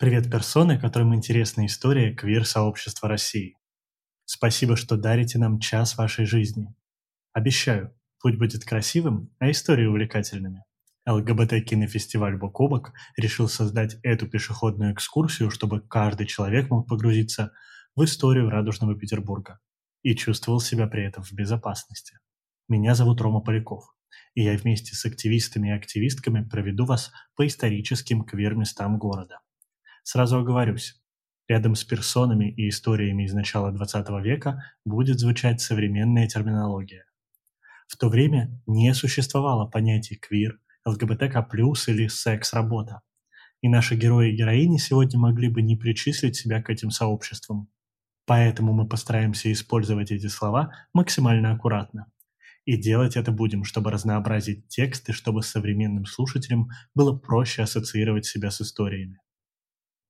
[0.00, 3.56] Привет, персоны, которым интересна история квир-сообщества России.
[4.24, 6.72] Спасибо, что дарите нам час вашей жизни.
[7.32, 10.62] Обещаю, путь будет красивым, а истории увлекательными.
[11.04, 17.50] ЛГБТ-кинофестиваль «Бок о бок» решил создать эту пешеходную экскурсию, чтобы каждый человек мог погрузиться
[17.96, 19.58] в историю радужного Петербурга
[20.04, 22.20] и чувствовал себя при этом в безопасности.
[22.68, 23.92] Меня зовут Рома Поляков,
[24.36, 29.40] и я вместе с активистами и активистками проведу вас по историческим квир-местам города.
[30.10, 30.94] Сразу оговорюсь,
[31.48, 37.04] рядом с персонами и историями из начала XX века будет звучать современная терминология.
[37.86, 41.46] В то время не существовало понятий квир, ЛГБТК+,
[41.88, 43.02] или секс-работа.
[43.60, 47.68] И наши герои и героини сегодня могли бы не причислить себя к этим сообществам.
[48.24, 52.06] Поэтому мы постараемся использовать эти слова максимально аккуратно.
[52.64, 58.50] И делать это будем, чтобы разнообразить текст и чтобы современным слушателям было проще ассоциировать себя
[58.50, 59.20] с историями.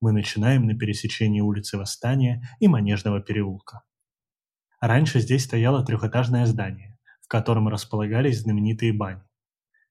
[0.01, 3.83] Мы начинаем на пересечении улицы Восстания и Манежного переулка.
[4.81, 9.23] Раньше здесь стояло трехэтажное здание, в котором располагались знаменитые бани.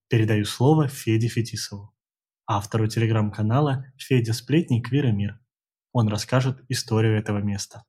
[0.08, 1.94] Передаю слово Феде Фетисову,
[2.46, 5.40] автору телеграм-канала «Федя Сплетни Квир Мир».
[5.92, 7.84] Он расскажет историю этого места.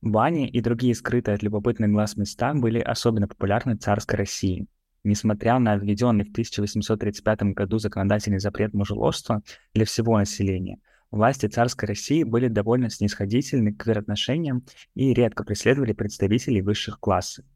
[0.00, 4.66] Бани и другие скрытые от любопытных глаз места были особенно популярны в царской России.
[5.08, 9.42] Несмотря на введенный в 1835 году законодательный запрет мужеложства
[9.72, 16.60] для всего населения, власти царской России были довольно снисходительны к отношениям и редко преследовали представителей
[16.60, 17.46] высших классов.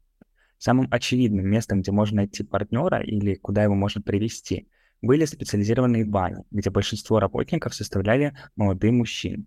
[0.57, 4.67] Самым очевидным местом, где можно найти партнера или куда его можно привести,
[5.03, 9.45] были специализированные бани, где большинство работников составляли молодые мужчины.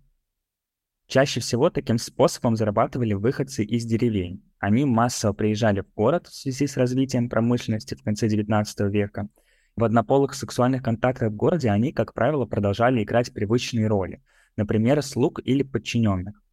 [1.07, 4.43] Чаще всего таким способом зарабатывали выходцы из деревень.
[4.59, 9.29] Они массово приезжали в город в связи с развитием промышленности в конце XIX века.
[9.77, 14.21] В однополых сексуальных контактах в городе они, как правило, продолжали играть привычные роли,
[14.57, 16.43] например, слуг или подчиненных.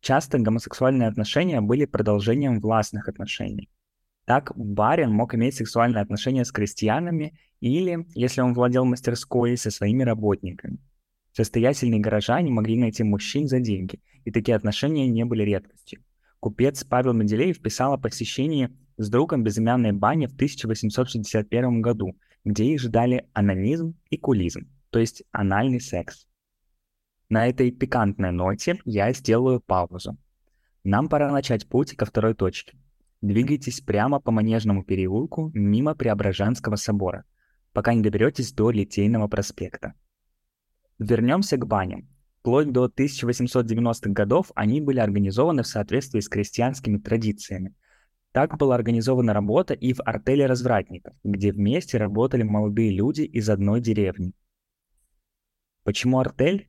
[0.00, 3.70] Часто гомосексуальные отношения были продолжением властных отношений.
[4.24, 10.04] Так, барин мог иметь сексуальные отношения с крестьянами или, если он владел мастерской, со своими
[10.04, 10.78] работниками.
[11.32, 16.02] Состоятельные горожане могли найти мужчин за деньги, и такие отношения не были редкостью.
[16.40, 22.80] Купец Павел Менделеев писал о посещении с другом безымянной бани в 1861 году, где их
[22.80, 26.26] ждали анонизм и кулизм, то есть анальный секс.
[27.28, 30.18] На этой пикантной ноте я сделаю паузу.
[30.82, 32.76] Нам пора начать путь ко второй точке.
[33.20, 37.24] Двигайтесь прямо по Манежному переулку мимо Преображенского собора,
[37.72, 39.94] пока не доберетесь до Литейного проспекта.
[41.00, 42.06] Вернемся к баням.
[42.40, 47.74] Вплоть до 1890-х годов они были организованы в соответствии с крестьянскими традициями.
[48.32, 53.80] Так была организована работа и в артеле развратников, где вместе работали молодые люди из одной
[53.80, 54.34] деревни.
[55.84, 56.68] Почему артель?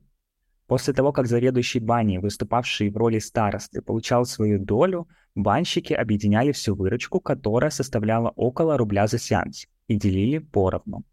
[0.66, 6.74] После того, как заведующий баней, выступавший в роли старосты, получал свою долю, банщики объединяли всю
[6.74, 11.04] выручку, которая составляла около рубля за сеанс, и делили поровну.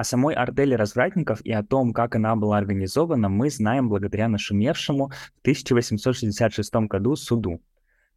[0.00, 5.08] О самой артели развратников и о том, как она была организована, мы знаем благодаря нашумевшему
[5.08, 7.60] в 1866 году суду.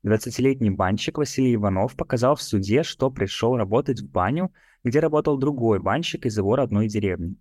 [0.05, 4.53] 20-летний банщик Василий Иванов показал в суде, что пришел работать в баню,
[4.85, 7.35] где работал другой банщик из его родной деревни.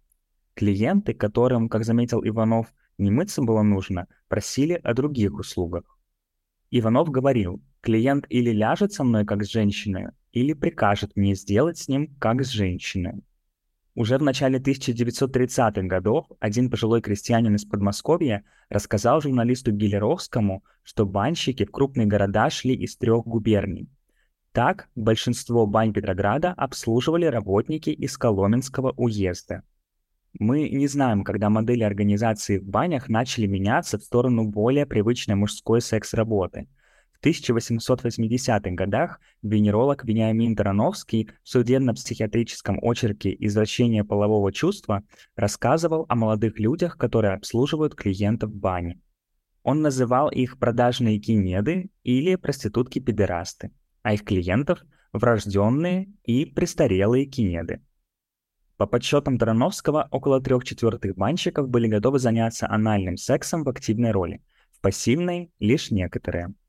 [0.54, 2.66] Клиенты, которым, как заметил Иванов,
[2.98, 5.84] не мыться было нужно, просили о других услугах.
[6.72, 11.86] Иvanov говорил, клиент или ляжет со мной как с женщиной, или прикажет мне сделать с
[11.86, 13.22] ним как с женщиной.
[13.94, 21.66] Уже в начале 1930-х годов один пожилой крестьянин из Подмосковья рассказал журналисту Гелеровскому, что банщики
[21.66, 23.90] в крупные города шли из трех губерний.
[24.52, 29.62] Так, большинство бань Петрограда обслуживали работники из Коломенского уезда.
[30.38, 35.82] Мы не знаем, когда модели организации в банях начали меняться в сторону более привычной мужской
[35.82, 36.66] секс-работы–
[37.22, 45.04] 1880-х годах венеролог Вениамин Тарановский в судебно-психиатрическом очерке «Извращение полового чувства»
[45.36, 49.00] рассказывал о молодых людях, которые обслуживают клиентов в бане.
[49.62, 53.70] Он называл их продажные кинеды или проститутки-педерасты,
[54.02, 54.80] а их клиентов–
[55.12, 57.82] врожденные и престарелые кинеды.
[58.76, 64.42] По подсчетам Тарановского, около трех четвертых банщиков были готовы заняться анальным сексом в активной роли,
[64.72, 66.54] в пассивной– лишь некоторые–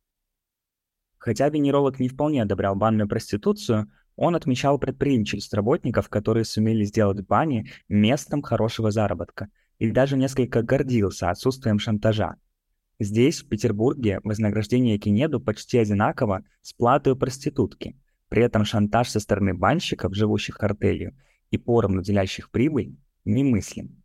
[1.23, 7.71] Хотя венеролог не вполне одобрял банную проституцию, он отмечал предприимчивость работников, которые сумели сделать бани
[7.87, 9.47] местом хорошего заработка,
[9.79, 12.35] и даже несколько гордился отсутствием шантажа.
[12.99, 17.97] Здесь, в Петербурге, вознаграждение Кинеду почти одинаково с платой проститутки.
[18.27, 21.15] При этом шантаж со стороны банщиков, живущих артелью,
[21.51, 24.02] и поровну делящих прибыль, немыслим.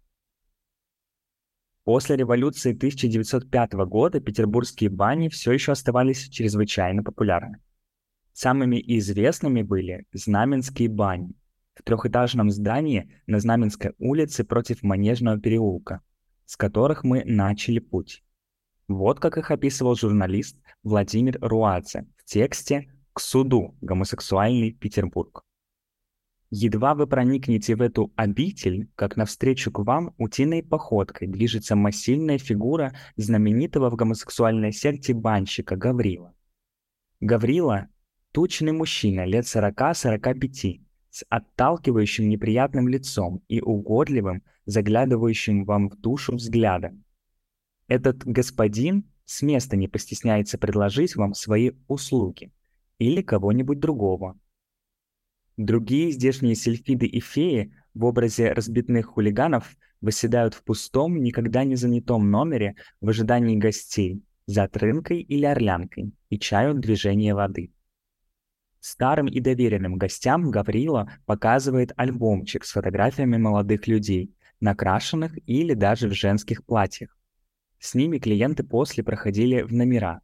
[1.88, 7.62] После революции 1905 года петербургские бани все еще оставались чрезвычайно популярны.
[8.34, 11.32] Самыми известными были Знаменские бани
[11.74, 16.02] в трехэтажном здании на Знаменской улице против Манежного переулка,
[16.44, 18.22] с которых мы начали путь.
[18.86, 23.78] Вот как их описывал журналист Владимир Руадзе в тексте «К суду.
[23.80, 25.42] Гомосексуальный Петербург».
[26.50, 32.94] Едва вы проникнете в эту обитель, как навстречу к вам утиной походкой движется массивная фигура
[33.16, 36.34] знаменитого в гомосексуальной секте банщика Гаврила.
[37.20, 37.88] Гаврила–
[38.32, 40.80] тучный мужчина лет 40-45,
[41.10, 47.04] с отталкивающим неприятным лицом и угодливым, заглядывающим вам в душу взглядом.
[47.88, 52.52] Этот господин с места не постесняется предложить вам свои услуги
[52.98, 54.38] или кого-нибудь другого.
[55.58, 62.30] Другие здешние сельфиды и феи в образе разбитных хулиганов выседают в пустом, никогда не занятом
[62.30, 67.72] номере в ожидании гостей за трынкой или орлянкой и чают движение воды.
[68.78, 76.12] Старым и доверенным гостям Гаврила показывает альбомчик с фотографиями молодых людей, накрашенных или даже в
[76.12, 77.18] женских платьях.
[77.80, 80.20] С ними клиенты после проходили в номера.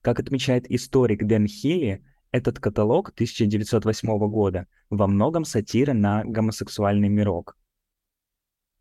[0.00, 7.56] Как отмечает историк Дэн Хилли, этот каталог 1908 года во многом сатира на гомосексуальный мирок.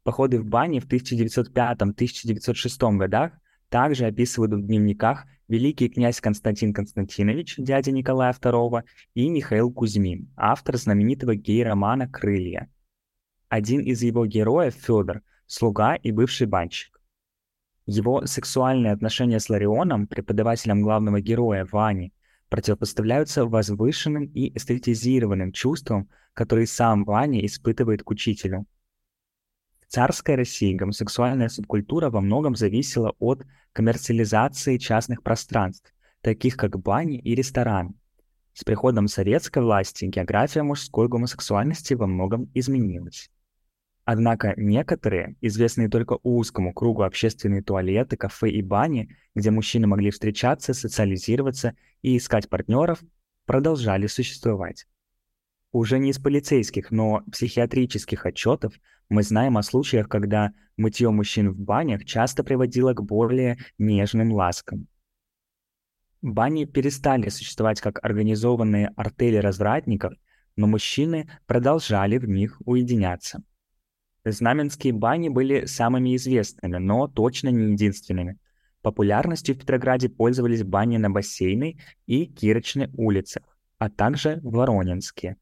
[0.04, 3.34] Походы в бане в 1905-1906 годах
[3.70, 8.84] также описывают в дневниках великий князь Константин Константинович, дядя Николая II,
[9.14, 12.70] и Михаил Кузьмин, автор знаменитого гей-романа «Крылья».
[13.50, 17.00] Один из его героев, Федор, слуга и бывший банщик.
[17.86, 22.12] Его сексуальные отношения с Ларионом, преподавателем главного героя Вани,
[22.50, 28.66] противопоставляются возвышенным и эстетизированным чувствам, которые сам Ваня испытывает к учителю.
[29.82, 37.20] В царской России гомосексуальная субкультура во многом зависела от коммерциализации частных пространств, таких как бани
[37.20, 37.94] и рестораны.
[38.54, 43.30] С приходом советской власти география мужской гомосексуальности во многом изменилась.
[44.10, 50.74] Однако некоторые, известные только узкому кругу общественные туалеты, кафе и бани, где мужчины могли встречаться,
[50.74, 53.04] социализироваться и искать партнеров,
[53.46, 54.88] продолжали существовать.
[55.74, 58.76] Уже не из полицейских, но психиатрических отчетов
[59.10, 64.88] мы знаем о случаях, когда мытье мужчин в банях часто приводило к более нежным ласкам.
[66.22, 70.14] Бани перестали существовать как организованные артели развратников,
[70.56, 73.44] но мужчины продолжали в них уединяться.
[74.32, 78.38] Знаменские бани были самыми известными, но точно не единственными.
[78.82, 83.44] Популярностью в Петрограде пользовались бани на Бассейной и Кирочной улицах,
[83.78, 85.38] а также Воронинские.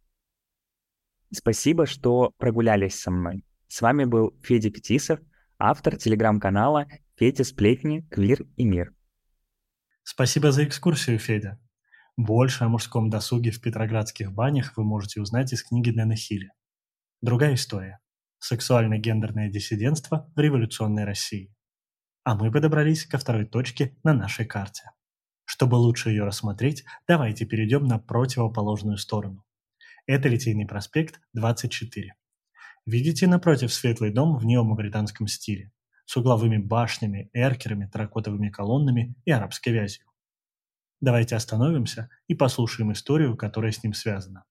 [1.31, 3.43] Спасибо, что прогулялись со мной.
[3.67, 5.19] С вами был Федя Петисов,
[5.57, 8.07] автор телеграм-канала «Федя Сплетни.
[8.09, 8.93] Квир и мир».
[10.03, 11.59] Спасибо за экскурсию, Федя.
[12.15, 16.51] Больше о мужском досуге в петроградских банях вы можете узнать из книги Дэна Хилли.
[17.21, 17.99] Другая история.
[18.47, 21.51] Сексуально-гендерное диссидентство в революционной России.
[22.23, 24.91] А мы подобрались ко второй точке на нашей карте.
[25.45, 29.43] Чтобы лучше ее рассмотреть, давайте перейдем на противоположную сторону.
[30.05, 32.13] Это Литейный проспект, 24.
[32.85, 35.71] Видите напротив светлый дом в неомавританском стиле,
[36.05, 40.05] с угловыми башнями, эркерами, терракотовыми колоннами и арабской вязью.
[41.01, 44.45] Давайте остановимся и послушаем историю, которая с ним связана.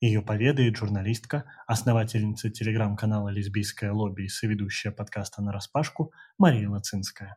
[0.00, 7.36] Ее поведает журналистка, основательница телеграм-канала «Лесбийское лобби» и соведущая подкаста «Нараспашку» Мария Лацинская.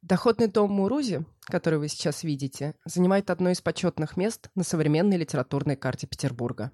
[0.00, 5.76] Доходный дом Мурузи, который вы сейчас видите, занимает одно из почетных мест на современной литературной
[5.76, 6.72] карте Петербурга.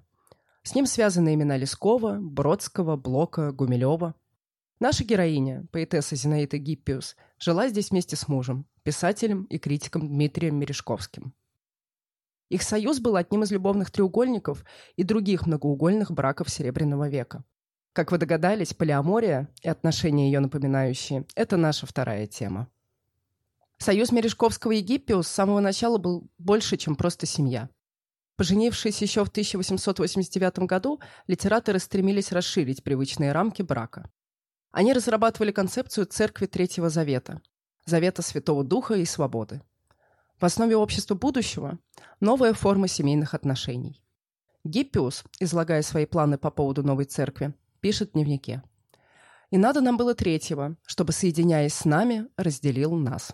[0.61, 4.15] С ним связаны имена Лескова, Бродского, Блока, Гумилева.
[4.79, 11.33] Наша героиня, поэтесса Зинаида Гиппиус, жила здесь вместе с мужем, писателем и критиком Дмитрием Мережковским–
[12.49, 14.63] их союз был одним из любовных треугольников
[14.95, 17.43] и других многоугольных браков Серебряного века.
[17.93, 22.67] Как вы догадались, полиамория и отношения ее напоминающие– это наша вторая тема.
[23.77, 27.69] Союз Мережковского и Гиппиус с самого начала был больше, чем просто семья.
[28.35, 34.09] Поженившись еще в 1889 году, литераторы стремились расширить привычные рамки брака.
[34.71, 37.41] Они разрабатывали концепцию Церкви Третьего Завета–
[37.85, 39.61] Завета Святого Духа и Свободы.
[40.43, 41.79] В основе общества будущего–
[42.19, 44.03] новая форма семейных отношений.
[44.65, 48.61] Гиппиус, излагая свои планы по поводу новой церкви, пишет в дневнике.
[49.51, 53.33] «И надо нам было третьего, чтобы, соединяясь с нами, разделил нас».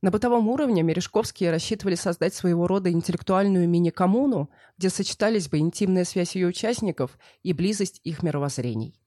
[0.00, 6.36] На бытовом уровне Мережковские рассчитывали создать своего рода интеллектуальную мини-коммуну, где сочетались бы интимная связь
[6.36, 8.98] ее участников и близость их мировоззрений.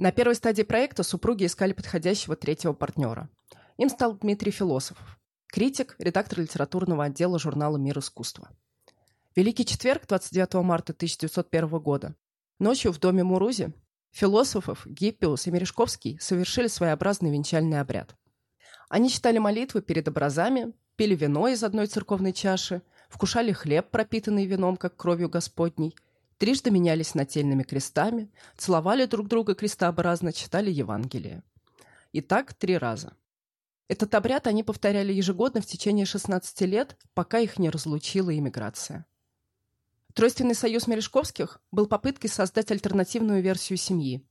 [0.00, 3.30] На первой стадии проекта супруги искали подходящего третьего партнера.
[3.76, 5.19] Им стал Дмитрий Философов,
[5.50, 8.50] критик, редактор литературного отдела журнала «Мир искусства».
[9.36, 12.14] Великий четверг, 29 марта 1901 года.
[12.58, 13.72] Ночью в доме Мурузи
[14.10, 18.14] философов Гиппиус и Мережковский совершили своеобразный венчальный обряд.
[18.88, 24.76] Они читали молитвы перед образами, пили вино из одной церковной чаши, вкушали хлеб, пропитанный вином,
[24.76, 25.94] как кровью Господней,
[26.38, 31.42] трижды менялись нательными крестами, целовали друг друга крестообразно, читали Евангелие.
[32.12, 33.12] И так три раза.
[33.90, 39.04] Этот обряд они повторяли ежегодно в течение 16 лет, пока их не разлучила иммиграция.
[40.14, 44.24] Тройственный союз Мережковских был попыткой создать альтернативную версию семьи.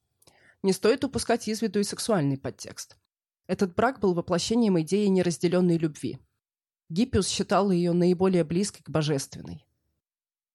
[0.63, 2.95] Не стоит упускать из виду и сексуальный подтекст.
[3.47, 6.19] Этот брак был воплощением идеи неразделенной любви.
[6.87, 9.67] Гиппиус считал ее наиболее близкой к божественной.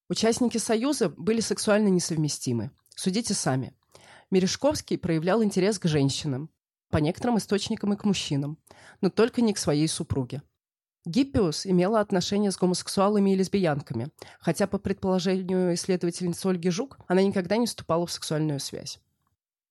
[0.08, 2.70] Участники Союза были сексуально несовместимы.
[2.96, 3.76] Судите сами.
[4.30, 6.48] Мережковский проявлял интерес к женщинам,
[6.94, 8.56] по некоторым источникам и к мужчинам,
[9.00, 10.42] но только не к своей супруге.
[11.04, 17.56] Гиппиус имела отношения с гомосексуалами и лесбиянками, хотя, по предположению исследовательницы Ольги Жук, она никогда
[17.56, 19.00] не вступала в сексуальную связь.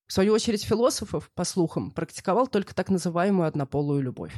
[0.05, 4.35] В свою очередь философов, по слухам, практиковал только так называемую однополую любовь.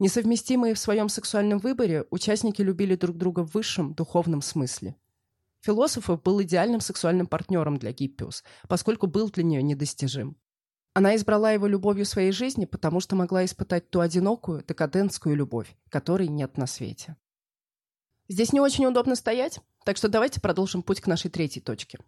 [0.00, 4.96] Несовместимые в своем сексуальном выборе, участники любили друг друга в высшем духовном смысле.
[5.60, 10.36] Философов был идеальным сексуальным партнером для Гиппиус, поскольку был для нее недостижим.
[10.92, 16.28] Она избрала его любовью своей жизни, потому что могла испытать ту одинокую, декадентскую любовь, которой
[16.28, 17.16] нет на свете.
[18.28, 21.98] Здесь не очень удобно стоять, так что давайте продолжим путь к нашей третьей точке.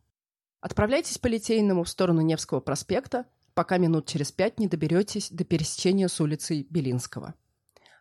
[0.61, 6.09] Отправляйтесь по Литейному в сторону Невского проспекта, пока минут через пять не доберетесь до пересечения
[6.09, 7.35] с улицей Белинского.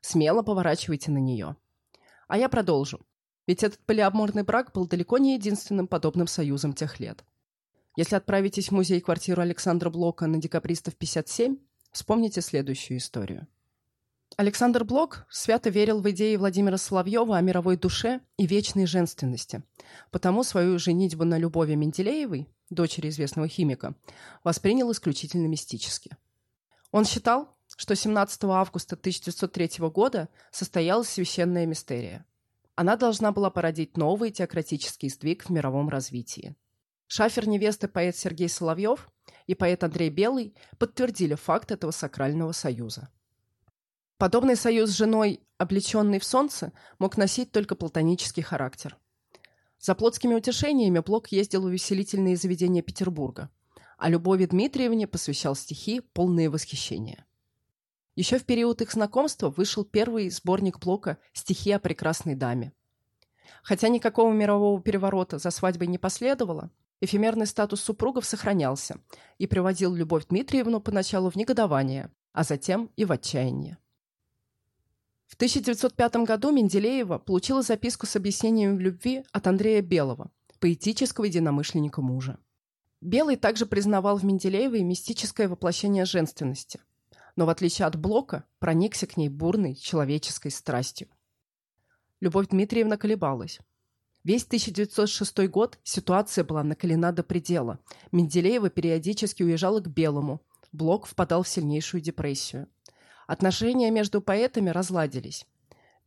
[0.01, 1.55] Смело поворачивайте на нее.
[2.27, 3.01] А я продолжу.
[3.47, 7.23] Ведь этот полиаморный брак был далеко не единственным подобным союзом тех лет.
[7.98, 11.57] Если отправитесь в музей-квартиру Александра Блока на Декабристов 57,
[11.91, 13.48] вспомните следующую историю.
[14.38, 19.62] Александр Блок свято верил в идеи Владимира Соловьева о мировой душе и вечной женственности,
[20.10, 23.93] потому свою женитьбу на Любови Менделеевой, дочери известного химика,
[24.45, 26.15] воспринял исключительно мистически.
[26.91, 32.25] Он считал, что 17 августа 1903 года состоялась священная мистерия.
[32.75, 36.55] Она должна была породить новый теократический сдвиг в мировом развитии.
[37.13, 39.12] Шафер невесты поэт Сергей Соловьев
[39.46, 43.10] и поэт Андрей Белый подтвердили факт этого сакрального союза.
[44.18, 48.98] Подобный союз с женой, облеченный в солнце, мог носить только платонический характер.
[49.77, 53.50] За плотскими утешениями Блок ездил в увеселительные заведения Петербурга,
[53.98, 57.25] а Любови Дмитриевне посвящал стихи, полные восхищения.
[58.15, 62.72] Еще в период их знакомства вышел первый сборник Блока «Стихи о прекрасной даме».
[63.63, 69.01] Хотя никакого мирового переворота за свадьбой не последовало, эфемерный статус супругов сохранялся
[69.38, 73.77] и приводил Любовь Дмитриевну поначалу в негодование, а затем и в отчаяние.
[75.27, 80.29] В 1905 году Менделеева получила записку с объяснением любви от Андрея Белого,
[80.60, 82.38] поэтического единомышленника мужа.
[83.00, 86.79] Белый также признавал в Менделеевой мистическое воплощение женственности,
[87.36, 91.08] но в отличие от Блока проникся к ней бурной человеческой страстью.
[92.20, 93.60] Любовь Дмитриевна колебалась.
[94.24, 97.80] Весь 1906 год ситуация была накалена до предела.
[98.12, 100.42] Менделеева периодически уезжала к Белому.
[100.72, 102.68] Блок впадал в сильнейшую депрессию.
[103.25, 105.46] Отношения между поэтами разладились.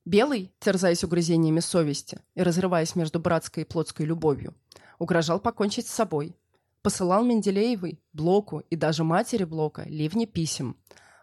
[0.05, 4.55] Белый, терзаясь угрызениями совести и разрываясь между братской и плотской любовью,
[4.99, 6.37] угрожал покончить с собой.
[6.83, 10.77] Посылал Менделеевой, Блоку и даже матери Блока ливни писем.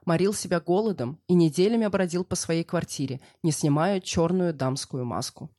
[0.05, 5.51] Морил себя голодом и неделями бродил по своей квартире, не снимая черную дамскую маску.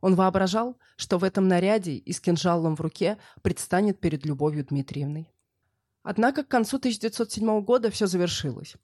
[0.00, 5.30] Он воображал, что в этом наряде и с кинжалом в руке предстанет перед Любовью Дмитриевной.
[6.02, 8.76] Однако к концу 1907 года все завершилось.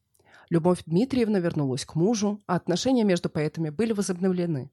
[0.50, 4.70] Любовь Дмитриевна вернулась к мужу, а отношения между поэтами были возобновлены.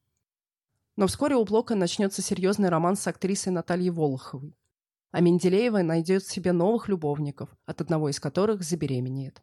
[0.96, 4.56] Но вскоре у Блока начнется серьезный роман с актрисой Натальей Волоховой.
[5.12, 9.42] А Менделеева найдет себе новых любовников, от одного из которых забеременеет.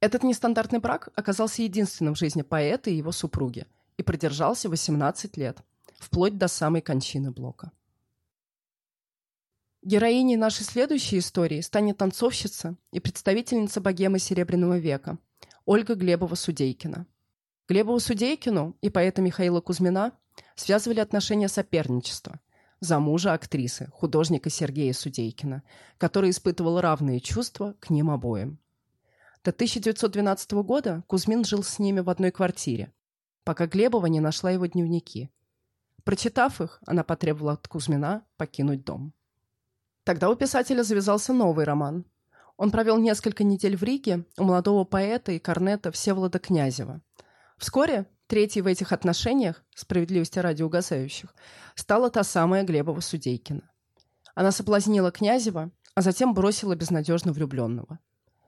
[0.00, 5.62] Этот нестандартный брак оказался единственным в жизни поэта и его супруги и продержался 18 лет,
[5.98, 7.72] вплоть до самой кончины Блока.
[9.82, 15.18] Героиней нашей следующей истории станет танцовщица и представительница богемы Серебряного века
[15.66, 17.06] Ольга Глебова-Судейкина.
[17.68, 20.12] Глебову-Судейкину и поэта Михаила Кузьмина
[20.56, 22.40] связывали отношения соперничества.
[22.80, 25.62] За мужа актрисы, художника Сергея Судейкина,
[25.96, 28.58] который испытывал равные чувства к ним обоим.
[29.44, 32.92] До 1912 года Кузьмин жил с ними в одной квартире,
[33.44, 35.30] пока Глебова не нашла его дневники.
[36.08, 39.12] Прочитав их, она потребовала от Кузьмина покинуть дом.
[40.04, 42.06] Тогда у писателя завязался новый роман.
[42.56, 47.02] Он провел несколько недель в Риге у молодого поэта и корнета Всеволода Князева.
[47.58, 51.34] Вскоре третьей в этих отношениях, справедливости ради угасающих,
[51.74, 53.70] стала та самая Глебова Судейкина.
[54.34, 57.98] Она соблазнила Князева, а затем бросила безнадежно влюбленного.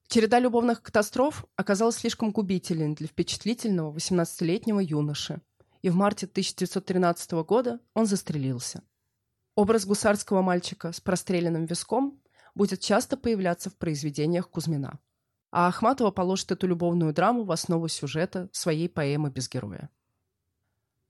[0.09, 5.43] Череда любовных катастроф оказалась слишком губительной для впечатлительного 18-летнего юноши,
[5.83, 8.83] и в марте 1913 года он застрелился.
[9.55, 12.21] Образ гусарского мальчика с простреленным виском
[12.55, 14.99] будет часто появляться в произведениях Кузьмина.
[15.51, 19.91] А Ахматова положит эту любовную драму в основу сюжета своей поэмы «Без героя».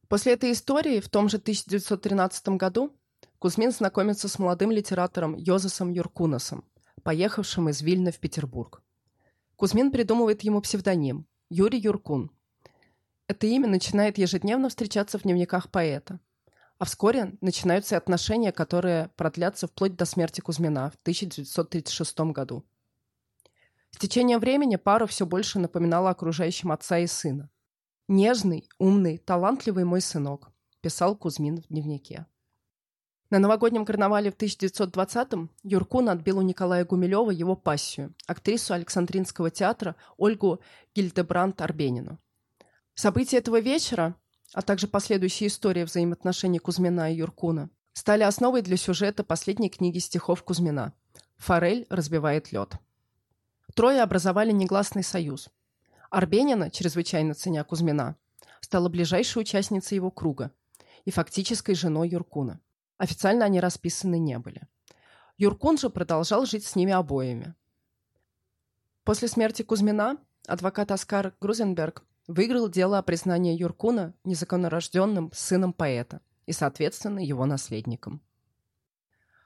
[0.08, 2.96] После этой истории в том же 1913 году
[3.38, 6.64] Кузьмин знакомится с молодым литератором Йозасом Юркунасом,
[7.02, 8.82] поехавшим из Вильна в Петербург.
[9.56, 12.30] Кузьмин придумывает ему псевдоним– Юрий Юркун.
[13.30, 16.18] Это имя начинает ежедневно встречаться в дневниках поэта.
[16.78, 22.64] А вскоре начинаются отношения, которые продлятся вплоть до смерти Кузьмина в 1936 году.
[23.92, 27.50] С течением времени пара все больше напоминала окружающим отца и сына.
[28.08, 32.26] «Нежный, умный, талантливый мой сынок»,– писал Кузьмин в дневнике.
[33.30, 39.94] На новогоднем карнавале в 1920-м Юркун отбил у Николая Гумилева его пассию, актрису Александринского театра
[40.16, 40.60] Ольгу
[40.96, 42.18] Гильдебранд-Арбенину.
[43.00, 44.14] События этого вечера,
[44.52, 50.42] а также последующие истории взаимоотношений Кузьмина и Юркуна, стали основой для сюжета последней книги стихов
[50.42, 50.92] Кузьмина
[51.38, 52.74] «Форель разбивает лед».
[53.74, 55.48] Трое образовали негласный союз.
[56.10, 58.16] Арбенина, чрезвычайно ценя Кузьмина,
[58.60, 60.50] стала ближайшей участницей его круга
[61.06, 62.60] и фактической женой Юркуна–
[62.98, 64.68] Официально они расписаны не были.
[65.38, 67.54] Юркун же продолжал жить с ними обоими.
[69.04, 76.52] После смерти Кузьмина адвокат Оскар Грузенберг выиграл дело о признании Юркуна незаконнорожденным сыном поэта и,
[76.52, 78.20] соответственно, его наследником.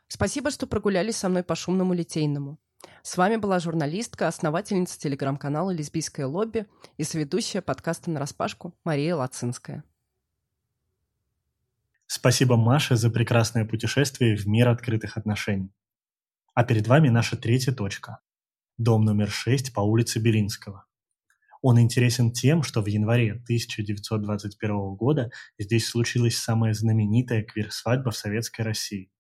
[0.09, 2.59] Спасибо, что прогулялись со мной по шумному Литейному.
[3.02, 9.85] С вами была журналистка, основательница телеграм-канала «Лесбийское лобби» и соведущая подкаста «Нараспашку» Мария Лацинская.
[12.07, 15.72] Спасибо Маше за прекрасное путешествие в мир открытых отношений.
[16.55, 18.20] А перед вами наша третья точка.
[18.79, 20.85] Дом номер 6 по улице Белинского.
[21.66, 28.61] Он интересен тем, что в январе 1921 года здесь случилась самая знаменитая квир-свадьба в Советской
[28.61, 29.11] России.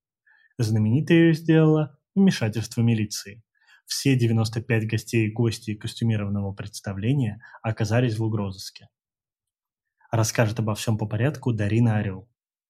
[0.58, 3.42] Знаменитой ее сделала вмешательство милиции.
[3.86, 8.90] Все 95 гостей и гостей костюмированного представления оказались в угрозыске.
[10.10, 12.28] Расскажет обо всем по порядку Дарина Орел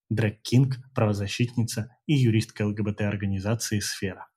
[0.09, 4.29] дрэг-кинг, правозащитница и юристка ЛГБТ-организации «Сфера».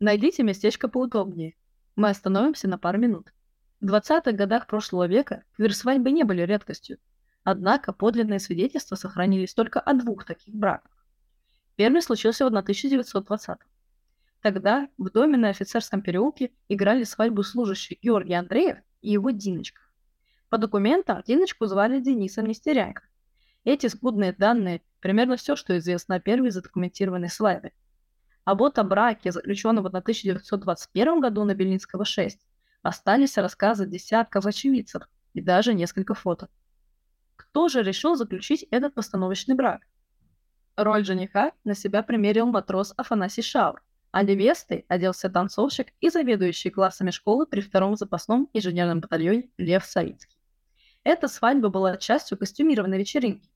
[0.00, 1.54] Найдите местечко поудобнее.
[1.96, 3.32] Мы остановимся на пару минут.
[3.80, 6.98] В 20-х годах прошлого века квир-свадьбы не были редкостью.
[7.44, 10.90] Однако подлинные свидетельства сохранились только о двух таких браках.
[11.76, 13.58] Первый случился в 1920
[14.42, 19.80] Тогда в доме на офицерском переулке играли свадьбу служащий Георгий Андреев и его Диночка.
[20.48, 23.02] По документам Диночку звали Денисом Нестеряйко,
[23.64, 27.72] эти скудные данные– примерно все, что известно о первой задокументированной свадьбе.
[28.44, 32.47] А вот о браке, заключенном в 1921 году на Бельницкого 6,
[32.82, 36.48] остались рассказы десятков очевидцев и даже несколько фото.
[37.36, 39.82] Кто же решил заключить этот постановочный брак?
[40.76, 47.10] Роль жениха на себя примерил матрос Афанасий Шаур, а невестой оделся танцовщик и заведующий классами
[47.10, 50.38] школы при втором запасном инженерном батальоне Лев Савицкий.
[51.04, 53.48] Эта свадьба была частью костюмированной вечеринки,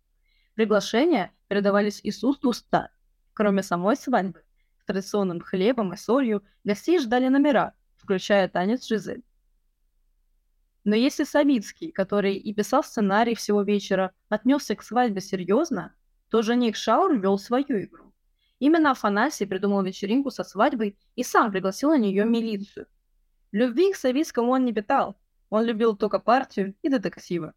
[0.55, 2.91] Приглашения передавались из уст в уста.
[3.33, 4.43] Кроме самой свадьбы,
[4.79, 9.23] с традиционным хлебом и солью гостей ждали номера, включая танец Жизель.
[10.85, 15.95] Но если Савицкий, который и писал сценарий всего вечера, отнесся к свадьбе серьезно,
[16.29, 18.13] то жених Шаур вел свою игру.
[18.59, 22.87] Именно Афанасий придумал вечеринку со свадьбой и сам пригласил на нее милицию.
[23.53, 25.17] Любви к Савицкому он не питал,
[25.51, 27.55] он любил только партию и детектива.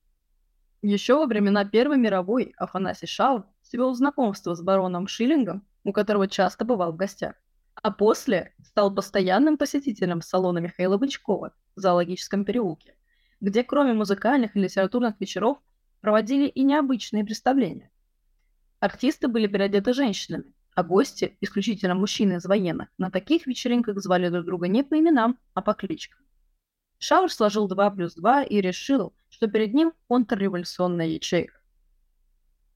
[0.82, 6.66] Еще во времена Первой мировой Афанасий Шаун свел знакомство с бароном Шиллингом, у которого часто
[6.66, 7.36] бывал в гостях.
[7.82, 12.96] А после стал постоянным посетителем салона Михаила Бычкова в зоологическом переулке,
[13.42, 15.60] где кроме музыкальных и литературных вечеров
[16.02, 17.92] проводили и необычные представления.
[18.80, 24.46] Артисты были переодеты женщинами, а гости, исключительно мужчины из военных, на таких вечеринках звали друг
[24.46, 26.20] друга не по именам, а по кличкам.
[27.00, 31.55] Шаур сложил 2 плюс 2 и решил, что перед ним контрреволюционная ячейка.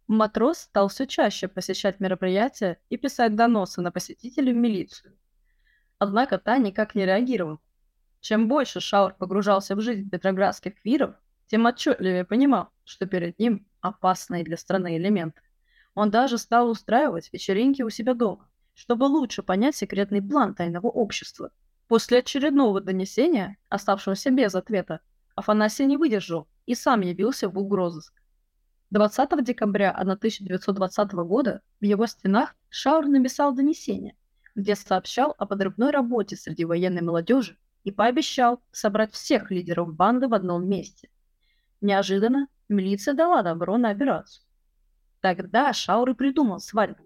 [0.10, 5.16] Матрос стал все чаще посещать мероприятия и писать доносы на посетителей в милицию.
[6.00, 7.60] Однако та никак не реагировала.
[8.20, 11.14] Чем больше Шаур погружался в жизнь петроградских квиров,
[11.46, 15.42] тем отчетливее понимал, что перед ним опасные для страны элементы.
[15.94, 21.52] Он даже стал устраивать вечеринки у себя дома, чтобы лучше понять секретный план тайного общества.
[21.88, 25.02] После очередного донесения, оставшегося без ответа,
[25.36, 28.19] Афанасий не выдержал и сам явился в угрозыск.
[28.92, 34.16] 20 декабря 1920 года в его стенах Шаур написал донесение,
[34.56, 40.34] где сообщал о подрывной работе среди военной молодежи и пообещал собрать всех лидеров банды в
[40.34, 41.10] одном месте.
[41.82, 44.44] Неожиданно милиция дала добро на операцию.
[45.22, 47.04] Тогда Шаур и придумал свадьбу.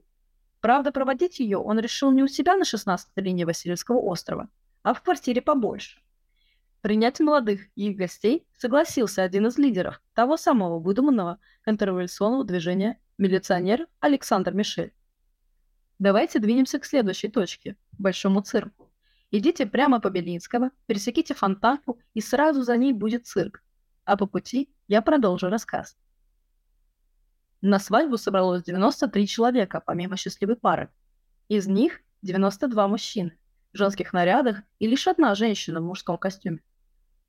[0.61, 4.47] Правда, проводить ее он решил не у себя на 16-й линии Васильевского острова,
[4.83, 5.99] а в квартире побольше.
[6.83, 13.87] Принять молодых и их гостей согласился один из лидеров того самого выдуманного контрреволюционного движения милиционер
[14.01, 14.93] Александр Мишель.
[15.97, 18.91] Давайте двинемся к следующей точке– Большому цирку.
[19.31, 23.63] Идите прямо по Белинского, пересеките фонтанку, и сразу за ней будет цирк.
[24.03, 25.95] А по пути я продолжу рассказ.
[27.61, 30.89] На свадьбу собралось 93 человека, помимо счастливой пары.
[31.47, 33.37] Из них 92 мужчины
[33.71, 36.59] в женских нарядах и лишь одна женщина в мужском костюме.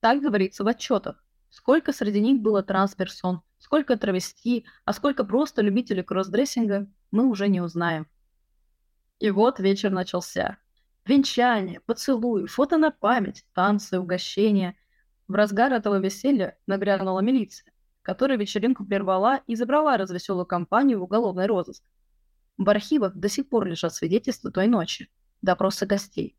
[0.04, 1.24] Так говорится в отчетах.
[1.48, 7.62] Сколько среди них было трансперсон, сколько травести, а сколько просто любителей кроссдрессинга, мы уже не
[7.62, 8.06] узнаем.
[9.18, 10.58] И вот вечер начался.
[11.06, 14.76] Венчание, поцелуй, фото на память, танцы, угощения.
[15.26, 21.46] В разгар этого веселья нагрянула милиция, которая вечеринку прервала и забрала развеселую компанию в уголовный
[21.46, 21.82] розыск.
[22.58, 25.08] В архивах до сих пор лежат свидетельства той ночи,
[25.40, 26.36] допросы гостей.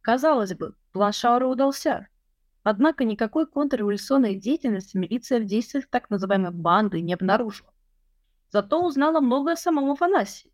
[0.00, 2.06] Казалось бы, план Шаура удался.
[2.62, 7.72] Однако никакой контрреволюционной деятельности милиция в действиях так называемой банды не обнаружила.
[8.50, 10.52] Зато узнала многое о самом Афанасии.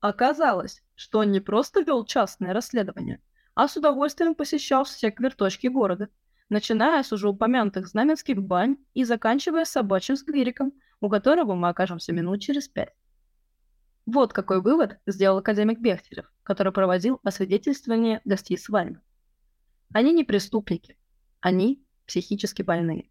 [0.00, 3.20] Оказалось, что он не просто вел частное расследование,
[3.54, 6.08] а с удовольствием посещал все кверточки города,
[6.48, 12.40] начиная с уже упомянутых знаменских бань и заканчивая собачьим сквериком, у которого мы окажемся минут
[12.40, 12.94] через пять.
[14.06, 19.00] Вот какой вывод сделал академик Бехтерев, который проводил освидетельствование гостей свадьбы.
[19.92, 20.96] Они не преступники,
[21.40, 23.10] они психически больные.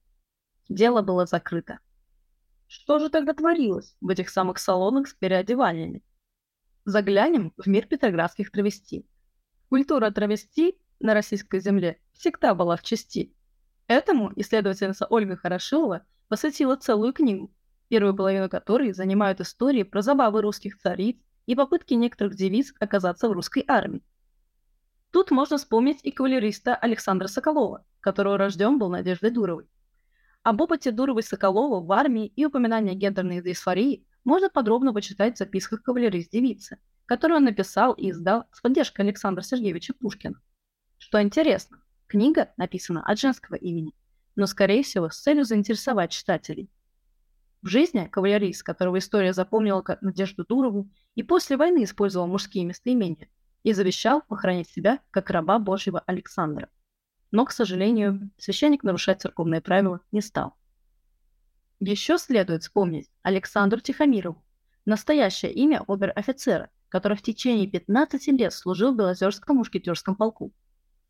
[0.67, 1.79] Дело было закрыто.
[2.67, 6.03] Что же тогда творилось в этих самых салонах с переодеваниями?
[6.85, 9.09] Заглянем в мир петроградских травестей.
[9.69, 13.33] Культура травести на российской земле всегда была в части.
[13.87, 17.51] Этому исследовательница Ольга Хорошилова посвятила целую книгу,
[17.87, 23.31] первую половину которой занимают истории про забавы русских цариц и попытки некоторых девиц оказаться в
[23.31, 24.03] русской армии.
[25.11, 29.69] Тут можно вспомнить и кавалериста Александра Соколова, которого рожден был Надеждой Дуровой.
[30.43, 35.83] Об опыте Дуровой Соколова в армии и упоминания гендерной дисфории можно подробно почитать в записках
[35.83, 40.39] кавалерист-девицы, которую он написал и издал с поддержкой Александра Сергеевича Пушкина.
[40.97, 43.93] Что интересно, книга написана от женского имени,
[44.35, 46.69] но, скорее всего, с целью заинтересовать читателей.
[47.61, 53.27] В жизни кавалерист, которого история запомнила как Надежду Дурову, и после войны использовал мужские местоимения,
[53.63, 56.69] и завещал похоронить себя как раба Божьего Александра.
[57.31, 60.55] Но, к сожалению, священник нарушать церковные правила не стал.
[61.79, 64.43] Еще следует вспомнить Александру Тихомирову,
[64.85, 70.51] настоящее имя обер-офицера, который в течение 15 лет служил в Белозерском мушкетерском полку.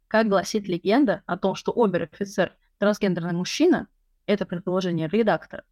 [0.08, 3.88] Как гласит легенда о том, что обер-офицер– трансгендерный мужчина,
[4.26, 5.64] это предположение редактора,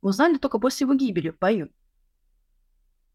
[0.00, 1.70] узнали только после его гибели в бою.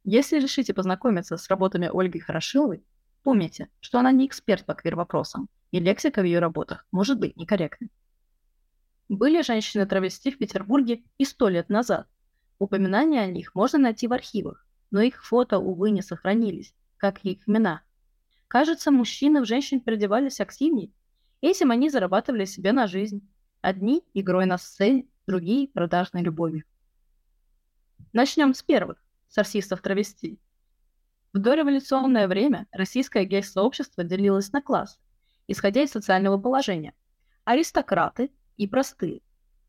[0.03, 2.85] Если решите познакомиться с работами Ольги Хорошиловой,
[3.23, 7.91] помните, что она не эксперт по квир-вопросам, и лексика в ее работах может быть некорректной.
[9.09, 12.07] Были женщины-травести в Петербурге и сто лет назад.
[12.57, 17.31] Упоминания о них можно найти в архивах, но их фото, увы, не сохранились, как и
[17.31, 17.81] их имена.
[18.47, 20.91] Кажется, мужчины в женщин переодевались активнее.
[21.41, 23.27] Этим они зарабатывали себе на жизнь.
[23.61, 26.63] Одни– игрой на сцене, другие– продажной любовью.
[28.13, 30.39] Начнем с первых, с артистов-травестий.
[31.33, 34.97] В дореволюционное время российское гей-сообщество делилось на классы,
[35.47, 36.93] исходя из социального положения.
[37.43, 39.21] Аристократы и простые.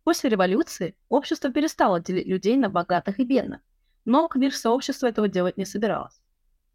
[0.05, 3.61] После революции общество перестало делить людей на богатых и бедных,
[4.05, 6.21] но квир-сообщество этого делать не собиралось.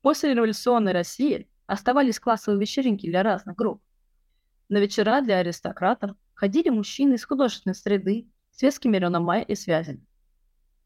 [0.01, 3.81] После революционной России оставались классовые вечеринки для разных групп.
[4.67, 10.05] На вечера для аристократов ходили мужчины из художественной среды, светскими реноме и связями.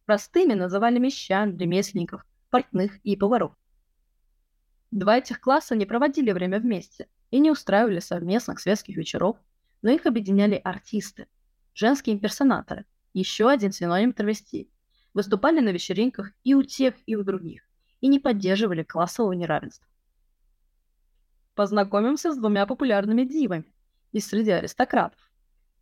[0.05, 3.53] Простыми называли мещан, ремесленников, портных и поваров.
[4.91, 9.35] Два этих класса не проводили время вместе и не устраивали совместных светских вечеров,
[9.81, 11.27] но их объединяли артисты,
[11.73, 14.69] женские имперсонаторы, еще один синоним травести,
[15.13, 17.63] выступали на вечеринках и у тех, и у других,
[17.99, 19.85] и не поддерживали классового неравенства.
[21.55, 23.65] Познакомимся с двумя популярными дивами
[24.13, 25.19] из среди аристократов.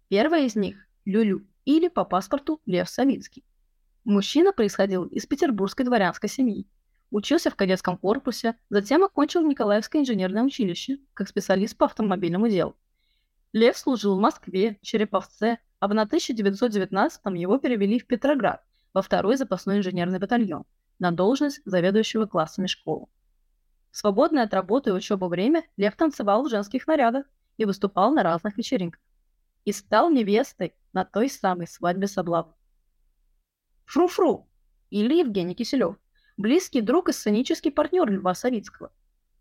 [0.08, 3.44] Первая из них– Люлю, или по паспорту Лев Савицкий.
[4.06, 6.66] Мужчина происходил из петербургской дворянской семьи.
[7.14, 12.76] Учился в кадетском корпусе, затем окончил Николаевское инженерное училище как специалист по автомобильному делу.
[13.52, 18.64] Лев служил в Москве, Череповце, а в 1919-м его перевели в Петроград,
[18.96, 20.66] во второй запасной инженерный батальон,
[20.98, 23.06] на должность заведующего классами школы.
[23.92, 28.24] В свободное от работы и учебы время Лев танцевал в женских нарядах и выступал на
[28.24, 29.00] разных вечеринках.
[29.66, 32.56] И стал невестой на той самой свадьбе с облавой.
[33.86, 34.48] Фру-фру
[34.90, 35.98] или Евгений Киселев,
[36.38, 38.92] близкий друг и сценический партнер Льва Савицкого.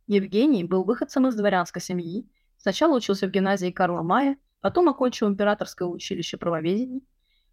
[0.06, 5.88] Евгений был выходцем из дворянской семьи, сначала учился в гимназии Карла Мая, потом окончил императорское
[5.88, 7.00] училище правоведения,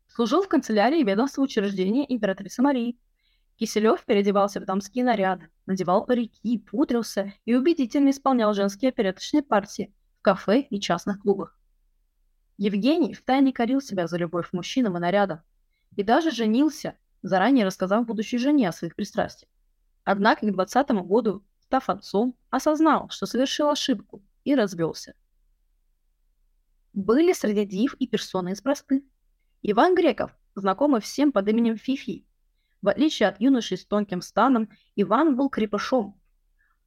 [0.07, 2.97] служил в канцелярии ведомства учреждения императрицы Марии,
[3.59, 10.21] Киселев переодевался в дамские наряды, надевал парики, пудрился и убедительно исполнял женские опереточные партии в
[10.21, 11.59] кафе и частных клубах.
[12.57, 15.41] Евгений втайне корил себя за любовь мужчинам и нарядам
[15.97, 19.51] и даже женился, заранее рассказав будущей жене о своих пристрастиях.
[20.03, 25.13] Однако к 20 году, став отцом, осознал, что совершил ошибку и развелся.
[26.93, 29.03] Были среди див и персоны из простых.
[29.61, 32.25] Иван Греков, знакомый всем под именем Фифи,
[32.81, 36.19] в отличие от юноши с тонким станом, Иван был крепышом.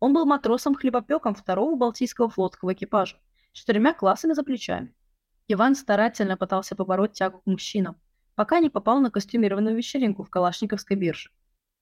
[0.00, 3.18] Он был матросом-хлебопеком второго Балтийского флотского экипажа,
[3.52, 4.94] четырьмя классами за плечами.
[5.48, 8.00] Иван старательно пытался побороть тягу к мужчинам,
[8.34, 11.30] пока не попал на костюмированную вечеринку в Калашниковской бирже.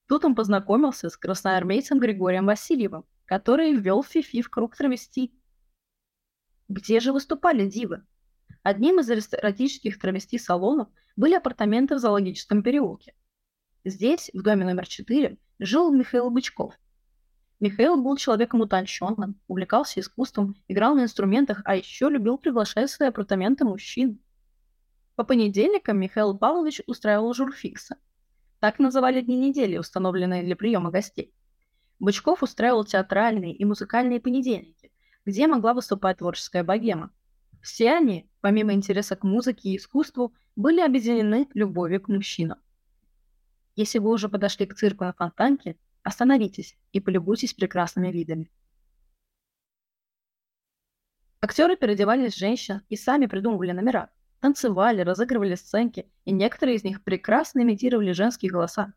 [0.07, 5.33] Тут он познакомился с красноармейцем Григорием Васильевым, который ввел Фифи в круг травести.
[6.67, 8.05] Где же выступали дивы?
[8.63, 13.15] Одним из аристократических травести-салонов были апартаменты в зоологическом переулке.
[13.83, 16.75] Здесь, в доме номер 4, жил Михаил Бычков.
[17.59, 23.09] Михаил был человеком утонченным, увлекался искусством, играл на инструментах, а еще любил приглашать в свои
[23.09, 24.19] апартаменты мужчин.
[25.15, 27.97] По понедельникам Михаил Павлович устраивал журфиксы.
[28.59, 31.33] Так называли дни недели, установленные для приема гостей.
[31.99, 34.91] Бычков устраивал театральные и музыкальные понедельники,
[35.25, 37.11] где могла выступать творческая богема.
[37.61, 42.59] Все они, помимо интереса к музыке и искусству, были объединены любовью к мужчинам.
[43.75, 48.49] Если вы уже подошли к цирку на Фонтанке, остановитесь и полюбуйтесь прекрасными видами.
[51.39, 54.09] Актеры переодевались женщин и сами придумывали номера,
[54.41, 58.93] танцевали, разыгрывали сценки, и некоторые из них прекрасно имитировали женские голоса.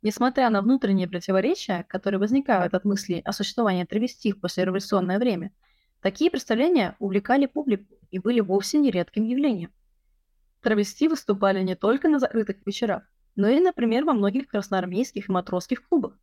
[0.00, 5.52] Несмотря на внутренние противоречия, которые возникают от мысли о существовании травести в послереволюционное время,
[6.00, 9.72] такие представления увлекали публику и были вовсе не редким явлением.
[10.60, 13.02] Травести выступали не только на закрытых вечерах,
[13.36, 16.16] но и, например, во многих красноармейских и матросских клубах.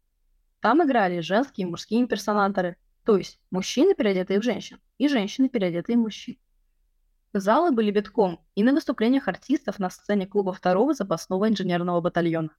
[0.61, 5.97] Там играли женские и мужские имперсонаторы, то есть мужчины, переодетые в женщин, и женщины, переодетые
[5.97, 6.37] в мужчин.
[7.33, 12.49] Залы были битком и на выступлениях артистов на сцене клуба второго запасного инженерного батальона.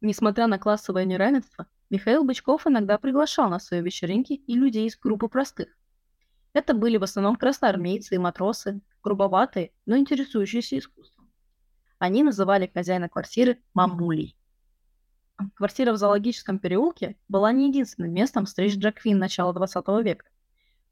[0.00, 5.28] Несмотря на классовое неравенство, Михаил Бычков иногда приглашал на свои вечеринки и людей из группы
[5.28, 5.68] простых.
[6.54, 11.30] Это были в основном красноармейцы и матросы, грубоватые, но интересующиеся искусством.
[11.98, 14.36] Они называли хозяина квартиры мамулей.
[15.54, 20.26] Квартира в зоологическом переулке была не единственным местом встреч Джаквин начала 20 века.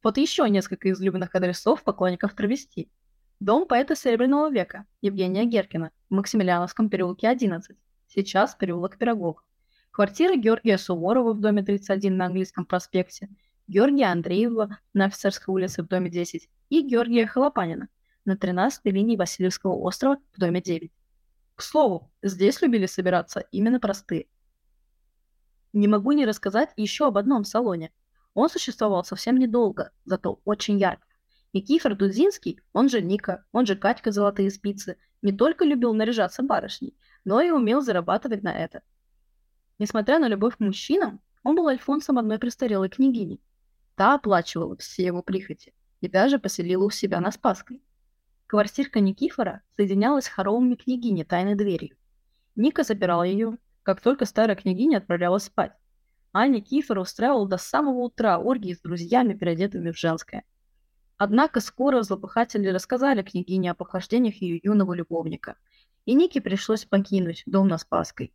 [0.02, 2.90] Вот еще несколько излюбленных адресов поклонников травести.
[3.38, 7.76] Дом поэта Серебряного века Евгения Геркина в Максимилиановском переулке 11,
[8.08, 9.44] сейчас переулок Пирогов.
[9.90, 13.28] Квартира Георгия Суворова в доме 31 на Английском проспекте,
[13.66, 17.88] Георгия Андреева на Офицерской улице в доме 10 и Георгия Холопанина
[18.24, 20.90] на 13-й линии Васильевского острова в доме 9.
[21.56, 24.28] К слову, здесь любили собираться именно простые.
[25.74, 27.92] Не могу не рассказать еще об одном салоне.
[28.34, 31.06] Он существовал совсем недолго, зато очень ярко.
[31.52, 36.96] Никифор Дудзинский, он же Ника, он же Катька Золотые Спицы, не только любил наряжаться барышней,
[37.24, 38.82] но и умел зарабатывать на это.
[39.78, 43.40] Несмотря на любовь к мужчинам, он был альфонсом одной престарелой княгини.
[43.96, 47.82] Та оплачивала все его прихоти и даже поселила у себя на Спасской.
[48.46, 51.96] Квартирка Никифора соединялась с хоромами княгини тайной дверью.
[52.56, 55.72] Ника забирала ее, как только старая княгиня отправлялась спать.
[56.32, 60.44] А Никифор устраивал до самого утра оргии с друзьями, переодетыми в женское.
[61.16, 65.56] Однако скоро злопыхатели рассказали княгине о похождениях ее юного любовника,
[66.06, 68.32] и Нике пришлось покинуть дом на Спасской.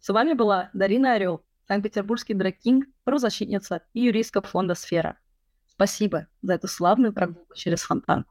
[0.00, 5.18] С вами была Дарина Орел, Санкт-Петербургский дракинг, правозащитница и юристка фонда «Сфера».
[5.66, 8.24] Спасибо за эту славную прогулку через фонтан.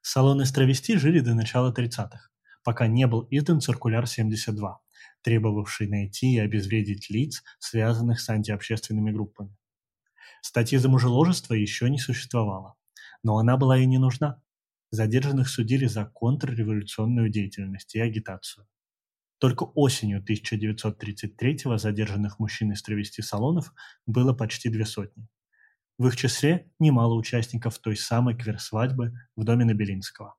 [0.00, 2.30] Салоны с жили до начала 30-х,
[2.64, 4.80] пока не был издан циркуляр 72,
[5.22, 9.56] требовавший найти и обезвредить лиц, связанных с антиобщественными группами.
[10.42, 12.76] Статьи за мужеложество еще не существовало,
[13.22, 14.42] но она была и не нужна.
[14.90, 18.66] Задержанных судили за контрреволюционную деятельность и агитацию.
[19.38, 23.72] Только осенью 1933-го задержанных мужчин из травести-салонов
[24.06, 25.28] было почти две сотни.
[25.96, 30.34] В их числе немало участников той самой квер-свадьбы в доме Набелинского.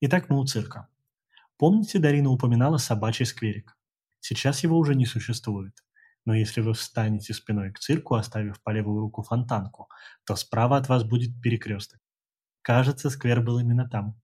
[0.00, 0.88] Итак, мы у цирка.
[1.58, 3.76] Помните, Дарина упоминала собачий скверик?
[4.20, 5.74] Сейчас его уже не существует.
[6.24, 9.88] Но если вы встанете спиной к цирку, оставив по левую руку фонтанку,
[10.24, 12.00] то справа от вас будет перекресток.
[12.62, 14.20] Кажется, сквер был именно там.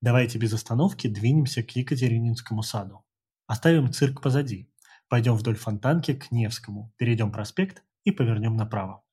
[0.00, 3.04] Давайте без остановки двинемся к Екатерининскому саду.
[3.46, 4.68] Оставим цирк позади.
[5.08, 9.04] Пойдем вдоль фонтанки к Невскому, перейдем проспект и повернем направо.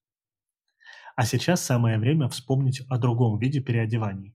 [1.17, 4.33] А сейчас самое время вспомнить о другом виде переодеваний.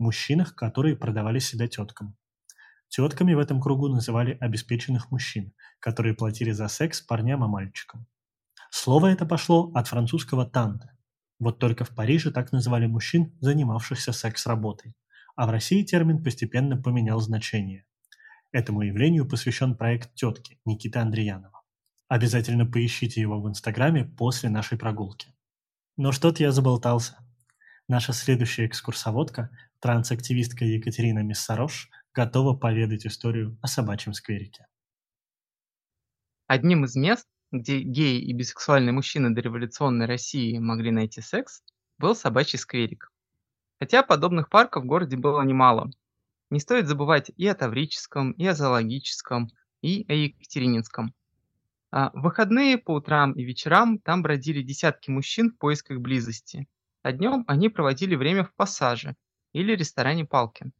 [0.00, 2.16] Мужчинах, которые продавали себя теткам.
[2.88, 8.06] Тетками в этом кругу называли обеспеченных мужчин, которые платили за секс парням и мальчикам.
[8.70, 10.90] Слово это пошло от французского «танте».
[11.38, 14.96] Вот только в Париже так называли мужчин, занимавшихся секс-работой
[15.40, 17.86] а в России термин постепенно поменял значение.
[18.52, 21.62] Этому явлению посвящен проект «Тетки» Никиты Андреянова.
[22.08, 25.34] Обязательно поищите его в Инстаграме после нашей прогулки.
[25.96, 27.16] Но что-то я заболтался.
[27.88, 29.48] Наша следующая экскурсоводка,
[29.80, 34.66] трансактивистка Екатерина Миссарош, готова поведать историю о собачьем скверике.
[36.46, 41.62] Одним из мест, где геи и бисексуальные мужчины до революционной России могли найти секс,
[41.98, 43.10] был собачий скверик.
[43.78, 45.90] Хотя подобных парков в городе было немало.
[46.50, 49.48] Не стоит забывать и о Таврическом, и о Зоологическом,
[49.80, 51.14] и о Екатерининском.
[51.90, 56.68] А в выходные по утрам и вечерам там бродили десятки мужчин в поисках близости.
[57.02, 59.16] А днем они проводили время в пассаже
[59.52, 60.72] или ресторане Палкин.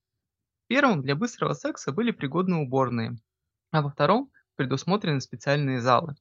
[0.64, 3.16] В первом для быстрого секса были пригодны уборные,
[3.70, 6.16] а во втором предусмотрены специальные залы.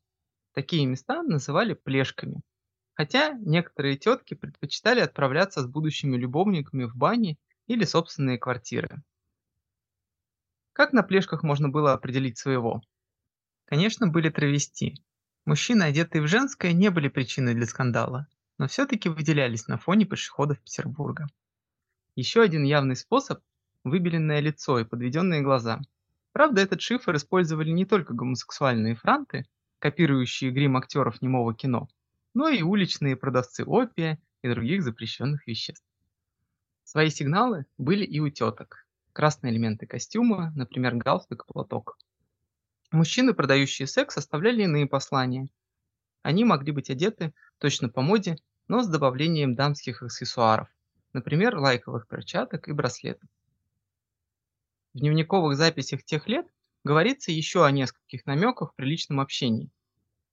[0.54, 2.42] Такие места называли плешками.
[2.94, 9.02] Хотя некоторые тетки предпочитали отправляться с будущими любовниками в бани или собственные квартиры.
[10.74, 12.82] Как на плешках можно было определить своего?
[13.66, 14.96] Конечно, были травести.
[15.46, 20.60] Мужчины, одетые в женское, не были причиной для скандала, но все-таки выделялись на фоне пешеходов
[20.62, 21.28] Петербурга.
[22.20, 23.40] Еще один явный способ–
[23.86, 25.80] выбеленное лицо и подведенные глаза.
[26.34, 29.46] Правда, этот шифр использовали не только гомосексуальные франты,
[29.80, 31.88] копирующие грим актеров немого кино,
[32.34, 35.86] но и уличные продавцы опия и других запрещенных веществ.
[36.84, 38.86] Свои сигналы были и у теток.
[39.14, 41.98] Красные элементы костюма, например, галстук и платок.
[42.92, 45.48] Мужчины, продающие секс, оставляли иные послания.
[46.22, 48.36] Они могли быть одеты точно по моде,
[48.68, 50.68] но с добавлением дамских аксессуаров,
[51.14, 53.30] например, лайковых перчаток и браслетов.
[54.94, 56.48] В дневниковых записях тех лет
[56.84, 59.70] говорится еще о нескольких намеках в приличном общении.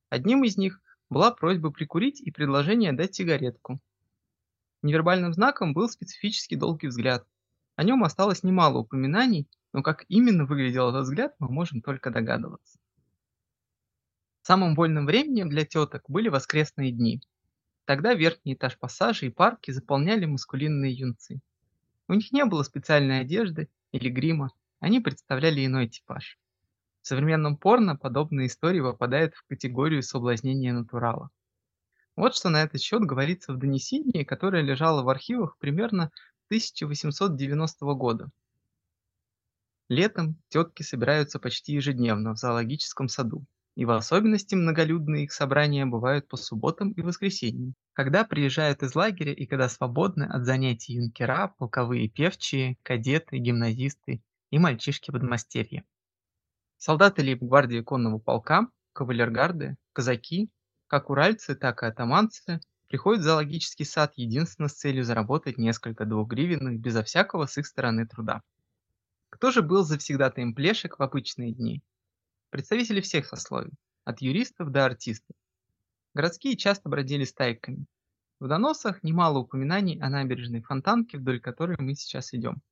[0.08, 3.80] Одним из них была просьба прикурить и предложение дать сигаретку.
[4.82, 7.26] Невербальным знаком был специфический долгий взгляд.
[7.74, 12.78] О нем осталось немало упоминаний, но как именно выглядел этот взгляд, мы можем только догадываться.
[14.42, 17.20] Самым вольным временем для теток были воскресные дни.
[17.86, 21.40] Тогда верхний этаж пассажа и парки заполняли маскулинные юнцы.
[22.08, 26.36] У них не было специальной одежды или грима, они представляли иной типаж.
[27.00, 31.30] В современном порно подобные истории попадают в категорию соблазнения натурала.
[32.16, 36.10] Вот что на этот счет говорится в донесении, которое лежало в архивах примерно
[36.48, 38.30] 1890 года.
[39.88, 43.44] Летом тетки собираются почти ежедневно в зоологическом саду,
[43.76, 49.34] и в особенности многолюдные их собрания бывают по субботам и воскресеньям, когда приезжают из лагеря
[49.34, 55.84] и когда свободны от занятий юнкера, полковые певчие, кадеты, гимназисты и мальчишки подмастерья.
[56.78, 60.48] Солдаты лейб-гвардии конного полка, кавалергарды, казаки,
[60.86, 66.80] как уральцы, так и атаманцы, приходят в зоологический сад единственно с целью заработать несколько двухгривенных
[66.80, 68.40] безо всякого с их стороны труда.
[69.28, 71.82] Кто же был завсегдатаем плешек в обычные дни?
[72.56, 73.74] Представители всех сословий,
[74.06, 75.36] от юристов до артистов.
[76.14, 77.84] Городские часто бродили стайками.
[78.40, 82.62] В доносах немало упоминаний о набережной Фонтанке, вдоль которой мы сейчас идем.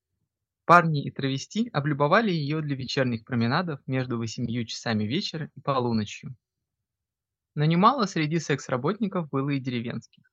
[0.65, 6.35] Парни и травести облюбовали ее для вечерних променадов между восемью часами вечера и полуночью.
[7.55, 10.25] Но немало среди секс-работников было и деревенских.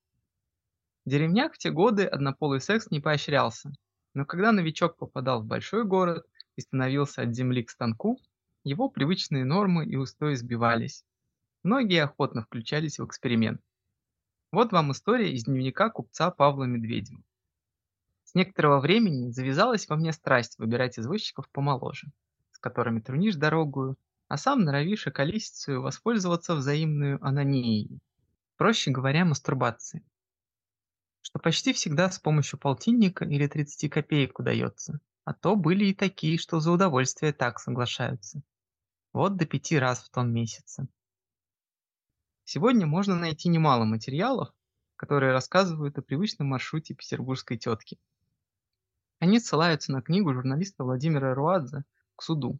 [1.03, 3.73] В деревнях в те годы однополый секс не поощрялся,
[4.13, 6.25] но когда новичок попадал в большой город
[6.55, 8.17] и становился от земли к станку,
[8.63, 11.03] его привычные нормы и устои сбивались.
[11.63, 13.61] Многие охотно включались в эксперимент.
[14.51, 17.21] Вот вам история из дневника купца Павла Медведева.
[18.23, 22.11] С некоторого времени завязалась во мне страсть выбирать извозчиков помоложе,
[22.51, 23.97] с которыми трунишь дорогую,
[24.27, 27.99] а сам норовишь околесицу воспользоваться взаимную анонией,
[28.57, 30.05] проще говоря, мастурбацией.
[31.21, 36.37] Что почти всегда с помощью полтинника или 30 копеек удается, А то были и такие,
[36.37, 38.43] что за удовольствие так соглашаются.
[39.13, 40.87] Вот до пяти раз в том месяце.
[42.45, 44.53] Сегодня можно найти немало материалов,
[44.95, 47.99] которые рассказывают о привычном маршруте петербургской тетки.
[49.19, 51.83] Они ссылаются на книгу журналиста Владимира Руадзе
[52.15, 52.57] «К суду.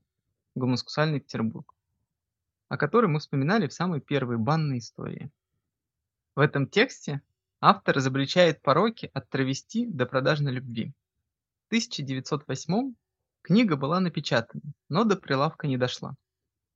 [0.54, 1.74] Гомосексуальный Петербург»,
[2.68, 5.32] о которой мы вспоминали в самой первой банной истории.
[6.36, 7.22] В этом тексте
[7.62, 10.94] автор изобличает пороки от травести до продажной любви.
[11.64, 12.94] В 1908
[13.42, 16.18] книга была напечатана, но до прилавка не дошла.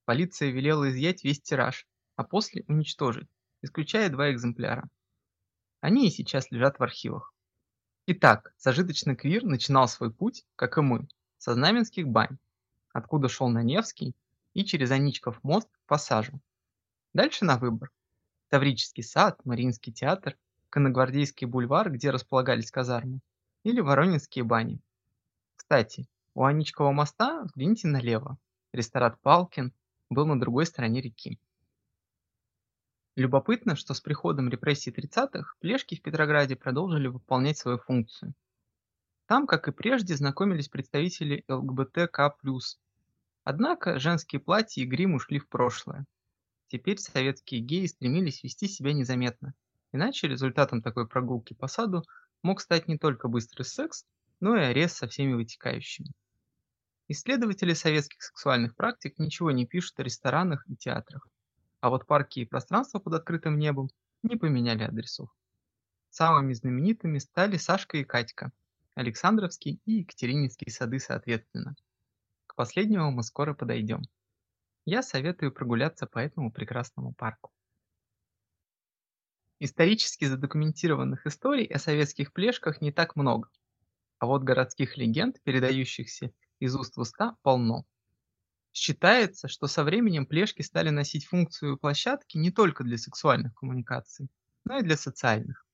[0.05, 3.27] Полиция велела изъять весь тираж, а после уничтожить,
[3.63, 4.87] исключая два экземпляра.
[5.81, 7.33] Они и сейчас лежат в архивах.
[8.05, 11.07] Итак, зажиточный квир начинал свой путь, как и мы,
[11.39, 12.37] со Знаменских бань,
[12.93, 14.15] откуда шел на Невский
[14.53, 16.39] и через Аничков мост к пассажу.
[17.13, 17.91] Дальше на выбор.
[18.49, 20.37] Таврический сад, Мариинский театр,
[20.69, 23.21] Конногвардейский бульвар, где располагались казармы,
[23.63, 24.79] или Воронинские бани.
[25.55, 28.37] Кстати, у Аничкова моста взгляните налево.
[28.71, 29.73] Ресторан Палкин
[30.15, 31.39] был на другой стороне реки.
[33.15, 38.33] Любопытно, что с приходом репрессий 30-х плешки в Петрограде продолжили выполнять свою функцию.
[39.27, 42.35] Там, как и прежде, знакомились представители ЛГБТК+.
[43.43, 46.05] Однако женские платья и грим ушли в прошлое.
[46.67, 49.53] Теперь советские геи стремились вести себя незаметно,
[49.91, 52.03] иначе результатом такой прогулки по саду
[52.41, 54.05] мог стать не только быстрый секс,
[54.39, 56.11] но и арест со всеми вытекающими.
[57.07, 61.29] Исследователи советских сексуальных практик ничего не пишут о ресторанах и театрах
[61.85, 63.91] а вот парки и пространства под открытым небом
[64.23, 65.29] не поменяли адресов.
[66.09, 68.51] Самыми знаменитыми стали Сашка и Катька,
[68.95, 71.75] Александровский и Екатерининский сады соответственно.
[72.47, 74.01] К последнему мы скоро подойдем.
[74.85, 77.51] Я советую прогуляться по этому прекрасному парку.
[79.59, 83.51] Исторически задокументированных историй о советских плешках не так много,
[84.17, 87.85] а вот городских легенд, передающихся из уст в уста, полно.
[88.71, 94.29] Считается, что со временем плешки стали носить функцию площадки не только для сексуальных коммуникаций,
[94.65, 95.65] но и для социальных.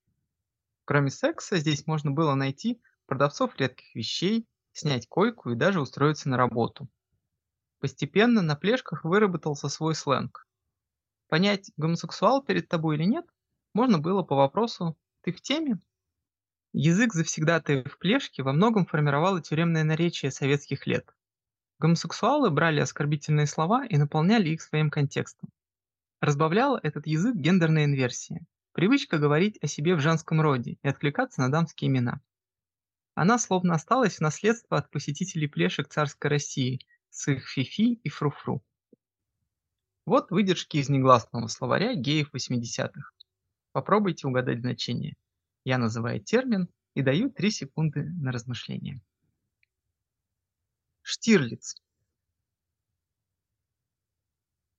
[0.86, 6.38] Кроме секса, здесь можно было найти продавцов редких вещей, снять койку и даже устроиться на
[6.38, 6.90] работу.
[7.80, 10.48] Постепенно на плешках выработался свой сленг.
[11.28, 13.26] Понять, гомосексуал перед тобой или нет,
[13.74, 15.80] можно было по вопросу «ты в теме?».
[16.74, 21.06] Язык завсегдатаев плешки во многом формировало тюремное наречие советских лет.
[21.80, 25.50] Гомосексуалы брали оскорбительные слова и наполняли их своим контекстом.
[26.22, 31.52] Разбавляла этот язык гендерная инверсия, привычка говорить о себе в женском роде и откликаться на
[31.52, 32.22] дамские имена.
[33.16, 38.64] Она словно осталась в наследство от посетителей плешек царской России с их фифи и фруфру.
[40.06, 43.12] Вот выдержки из негласного словаря геев 80-х.
[43.74, 45.18] Попробуйте угадать значение.
[45.64, 49.02] Я называю термин и даю 3 секунды на размышление.
[51.04, 51.76] Штирлиц.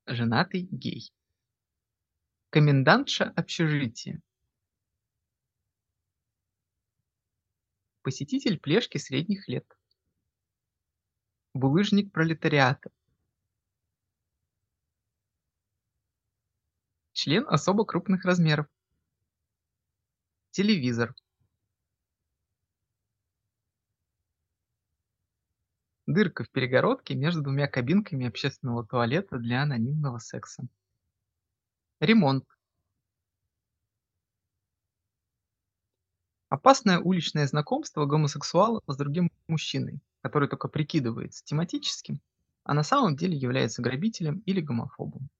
[0.07, 1.13] Женатый гей.
[2.51, 4.21] Комендантша общежития.
[8.03, 9.67] Посетитель плешки средних лет.
[11.55, 12.91] Булыжник пролетариата.
[17.13, 18.67] Член особо крупных размеров.
[20.53, 21.15] Телевизор.
[26.05, 30.69] Дырка в перегородке между двумя кабинками общественного туалета для анонимного секса.
[32.01, 32.45] Ремонт.
[36.51, 42.21] Опасное уличное знакомство гомосексуала с другим мужчиной, который только прикидывается тематическим,
[42.65, 45.31] а на самом деле является грабителем или гомофобом.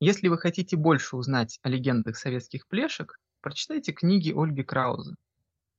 [0.00, 5.14] Если вы хотите больше узнать о легендах советских плешек, прочитайте книги Ольги Краузе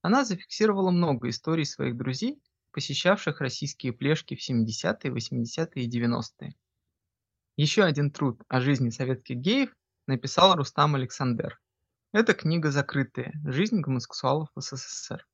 [0.07, 2.41] она зафиксировала много историй своих друзей,
[2.71, 6.55] посещавших российские плешки в 70-е, 80-е и 90-е.
[7.57, 11.59] Еще один труд о жизни советских геев написал Рустам Александр.
[12.13, 15.27] Это книга закрытая «Жизнь гомосексуалов в СССР».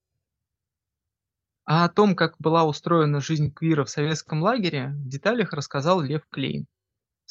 [1.65, 6.25] А о том, как была устроена жизнь квира в советском лагере, в деталях рассказал Лев
[6.29, 6.65] Клейн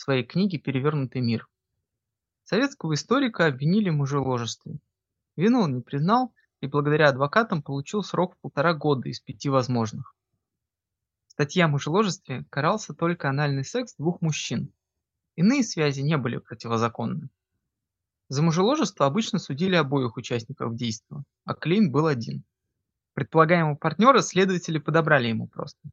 [0.03, 1.49] своей книге «Перевернутый мир».
[2.43, 4.79] Советского историка обвинили в мужеложестве.
[5.37, 10.15] Вину он не признал и благодаря адвокатам получил срок в полтора года из пяти возможных.
[11.29, 14.73] Статья о мужеложестве карался только анальный секс двух мужчин.
[15.37, 17.31] Иные связи не были противозаконны.
[18.29, 22.43] За мужеложество обычно судили обоих участников действа, а Клейн был один.
[23.15, 25.91] Предполагаемого партнера следователи подобрали ему просто.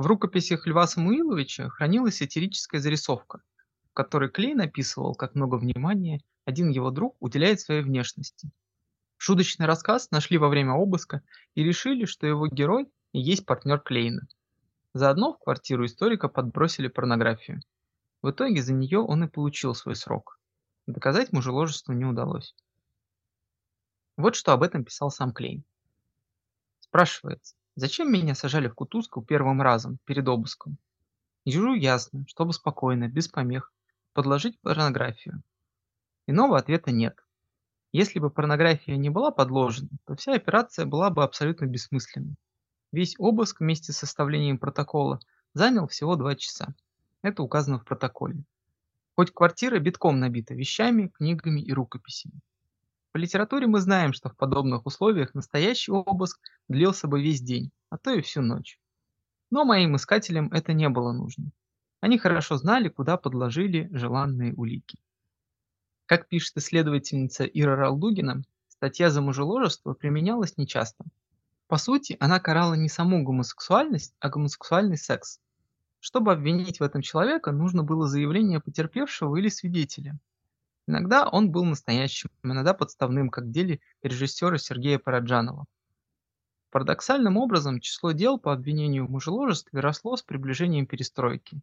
[0.00, 3.42] В рукописях Льва Самуиловича хранилась сатирическая зарисовка,
[3.90, 8.50] в которой Клейн описывал, как много внимания один его друг уделяет своей внешности–
[9.22, 11.22] Шуточный рассказ нашли во время обыска
[11.54, 14.22] и решили, что его герой и есть партнер Клейна.
[14.94, 17.60] Заодно в квартиру историка подбросили порнографию.
[18.22, 20.40] В итоге за нее он и получил свой срок.
[20.86, 22.54] Доказать мужеложество не удалось.
[24.16, 25.64] Вот что об этом писал сам Клейн.
[26.78, 30.76] Спрашивается, зачем меня сажали в кутузку первым разом, перед обыском?
[31.46, 33.72] Ежу ясно, чтобы спокойно, без помех,
[34.12, 35.42] подложить порнографию.
[36.26, 37.16] Иного ответа нет.
[37.92, 42.36] Если бы порнография не была подложена, то вся операция была бы абсолютно бессмысленной.
[42.92, 45.18] Весь обыск вместе с составлением протокола
[45.54, 46.74] занял всего два часа.
[47.22, 48.44] Это указано в протоколе.
[49.16, 52.40] Хоть квартира битком набита вещами, книгами и рукописями.
[53.12, 57.98] По литературе мы знаем, что в подобных условиях настоящий обыск длился бы весь день, а
[57.98, 58.78] то и всю ночь.
[59.50, 61.50] Но моим искателям это не было нужно.
[62.00, 64.98] Они хорошо знали, куда подложили желанные улики.
[66.06, 71.04] Как пишет исследовательница Ира Ралдугина, статья за мужеложество применялась нечасто.
[71.66, 75.40] По сути, она карала не саму гомосексуальность, а гомосексуальный секс.
[75.98, 80.18] Чтобы обвинить в этом человека, нужно было заявление потерпевшего или свидетеля.
[80.86, 85.66] Иногда он был настоящим, иногда подставным, как в деле режиссера Сергея Параджанова.
[86.70, 91.60] Парадоксальным образом число дел по обвинению в мужеложестве росло с приближением перестройки.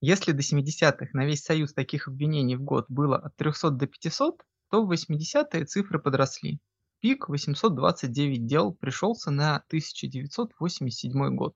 [0.00, 4.42] Если до 70-х на весь союз таких обвинений в год было от 300 до 500,
[4.70, 6.58] то в 80-е цифры подросли.
[7.00, 11.54] Пик 829 дел пришелся на 1987 год.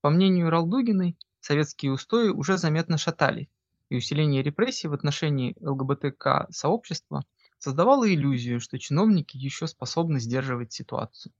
[0.00, 3.48] По мнению Ралдугиной, советские устои уже заметно шатались,
[3.88, 7.24] и усиление репрессий в отношении ЛГБТК-сообщества
[7.58, 11.32] создавало иллюзию, что чиновники еще способны сдерживать ситуацию.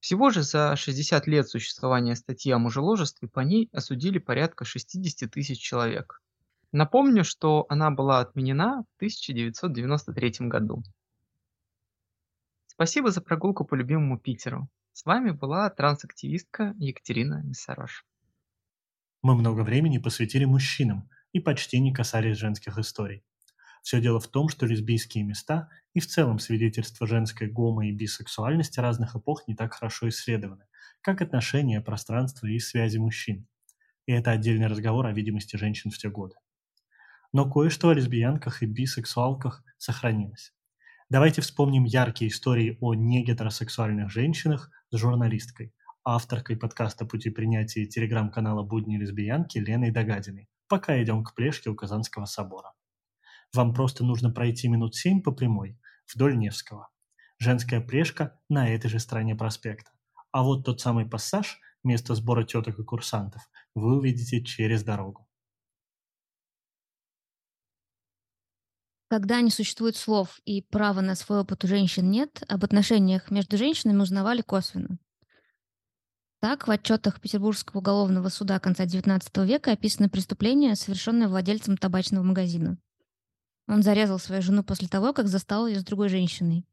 [0.00, 5.58] Всего же за 60 лет существования статьи о мужеложестве по ней осудили порядка 60 тысяч
[5.60, 6.20] человек.
[6.72, 10.82] Напомню, что она была отменена в 1993 году.
[12.66, 14.68] Спасибо за прогулку по любимому Питеру.
[14.92, 18.04] С вами была трансактивистка Екатерина Миссарош.
[19.24, 23.24] Мы много времени посвятили мужчинам и почти не касались женских историй.
[23.82, 28.80] Все дело в том, что лесбийские места и в целом свидетельства женской гомо- и бисексуальности
[28.80, 30.66] разных эпох не так хорошо исследованы,
[31.00, 33.46] как отношения, пространства и связи мужчин.
[34.04, 36.36] И это отдельный разговор о видимости женщин в те годы.
[37.32, 40.52] Но кое-что о лесбиянках и бисексуалках сохранилось.
[41.08, 45.72] Давайте вспомним яркие истории о негетеросексуальных женщинах с журналисткой,
[46.04, 52.26] авторкой подкаста «Пути принятия» телеграм-канала «Будни лесбиянки» Леной Догадиной, пока идем к Плешке у Казанского
[52.26, 52.74] собора.
[53.54, 55.80] Вам просто нужно пройти минут семь по прямой,
[56.12, 56.90] вдоль Невского.
[57.38, 59.92] Женская Плешка на этой же стороне проспекта.
[60.30, 65.26] А вот тот самый пассаж, место сбора теток и курсантов, вы увидите через дорогу.
[69.08, 73.56] Когда не существует слов и права на свой опыт у женщин нет, об отношениях между
[73.56, 74.98] женщинами узнавали косвенно.
[76.44, 82.76] Так, в отчетах Петербургского уголовного суда конца XIX века описано преступление, совершенное владельцем табачного магазина.
[83.66, 86.66] Он зарезал свою жену после того, как застал ее с другой женщиной.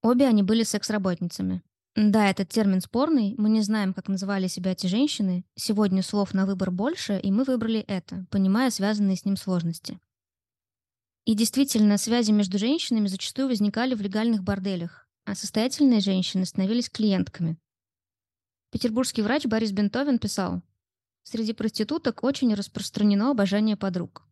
[0.00, 1.60] Обе они были секс-работницами.
[1.96, 5.44] Да, этот термин спорный, мы не знаем, как называли себя эти женщины.
[5.56, 9.98] Сегодня слов на выбор больше, и мы выбрали это, понимая связанные с ним сложности.
[11.24, 17.58] И действительно, связи между женщинами зачастую возникали в легальных борделях, а состоятельные женщины становились клиентками,
[18.70, 20.62] Петербургский врач Борис Бентовин писал,
[21.24, 24.22] «Среди проституток очень распространено обожание подруг.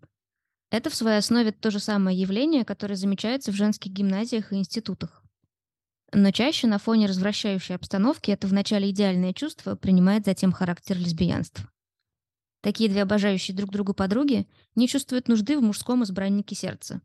[0.71, 5.25] Это в своей основе то же самое явление, которое замечается в женских гимназиях и институтах.
[6.13, 11.69] Но чаще на фоне развращающей обстановки это вначале идеальное чувство принимает затем характер лесбиянства.
[12.63, 17.03] Такие две обожающие друг друга подруги не чувствуют нужды в мужском избраннике сердца.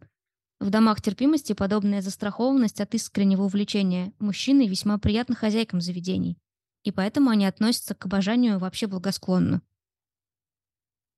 [0.59, 6.37] В домах терпимости подобная застрахованность от искреннего увлечения мужчиной весьма приятна хозяйкам заведений
[6.83, 9.61] и поэтому они относятся к обожанию вообще благосклонно.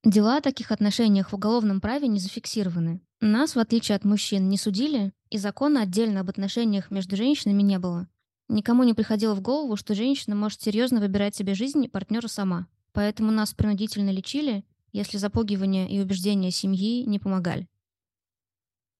[0.04, 3.00] Дела о таких отношениях в уголовном праве не зафиксированы.
[3.20, 7.78] Нас, в отличие от мужчин, не судили, и закона отдельно об отношениях между женщинами не
[7.78, 8.08] было.
[8.48, 12.68] Никому не приходило в голову, что женщина может серьезно выбирать себе жизнь и партнера сама.
[12.92, 17.68] Поэтому нас принудительно лечили, если запугивание и убеждения семьи не помогали.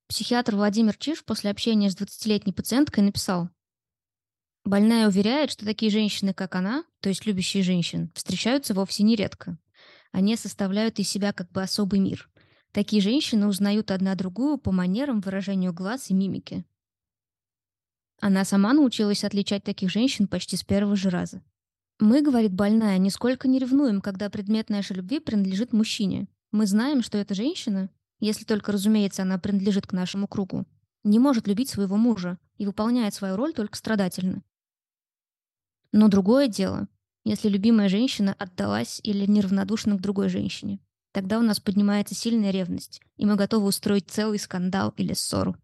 [0.08, 3.50] Психиатр Владимир Чиж после общения с 20-летней пациенткой написал,
[4.66, 9.58] Больная уверяет, что такие женщины, как она, то есть любящие женщин, встречаются вовсе нередко.
[10.10, 12.28] Они составляют из себя как бы особый мир.
[12.72, 16.64] Такие женщины узнают одна другую по манерам, выражению глаз и мимике.
[18.20, 21.44] Она сама научилась отличать таких женщин почти с первого же раза.
[22.00, 26.26] Мы, говорит больная, нисколько не ревнуем, когда предмет нашей любви принадлежит мужчине.
[26.50, 27.88] Мы знаем, что эта женщина,
[28.18, 30.66] если только, разумеется, она принадлежит к нашему кругу,
[31.04, 34.42] не может любить своего мужа и выполняет свою роль только страдательно.
[35.96, 36.88] Но другое дело,
[37.24, 40.78] если любимая женщина отдалась или неравнодушна к другой женщине.
[41.12, 45.56] Тогда у нас поднимается сильная ревность, и мы готовы устроить целый скандал или ссору.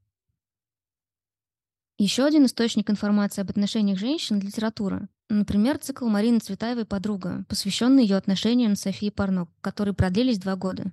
[1.99, 5.07] Еще один источник информации об отношениях женщин— литература.
[5.29, 10.93] Например, цикл Марины Цветаевой «Подруга», посвященный ее отношениям с Софией Парнок, которые продлились два года.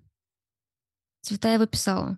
[1.21, 2.17] Цветаева писала,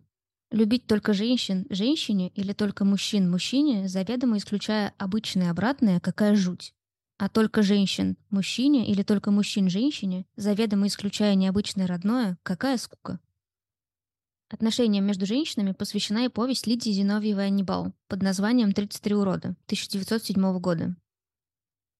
[0.50, 6.74] «Любить только женщин женщине или только мужчин мужчине, заведомо исключая обычное обратное, какая жуть
[7.22, 13.20] а только женщин мужчине или только мужчин женщине, заведомо исключая необычное родное, какая скука.
[14.50, 20.96] Отношениям между женщинами посвящена и повесть Лидии Зиновьевой «Аннибал» под названием «33 урода» 1907 года.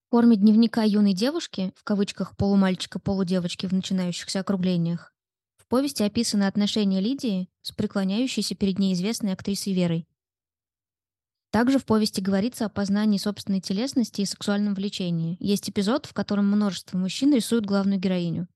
[0.08, 5.14] В форме дневника юной девушки, в кавычках полумальчика-полудевочки в начинающихся округлениях,
[5.56, 10.08] в повести описаны отношения Лидии с преклоняющейся перед ней известной актрисой Верой.
[11.52, 15.36] Также в повести говорится о познании собственной телесности и сексуальном влечении.
[15.42, 18.48] Есть эпизод, в котором множество мужчин рисуют главную героиню.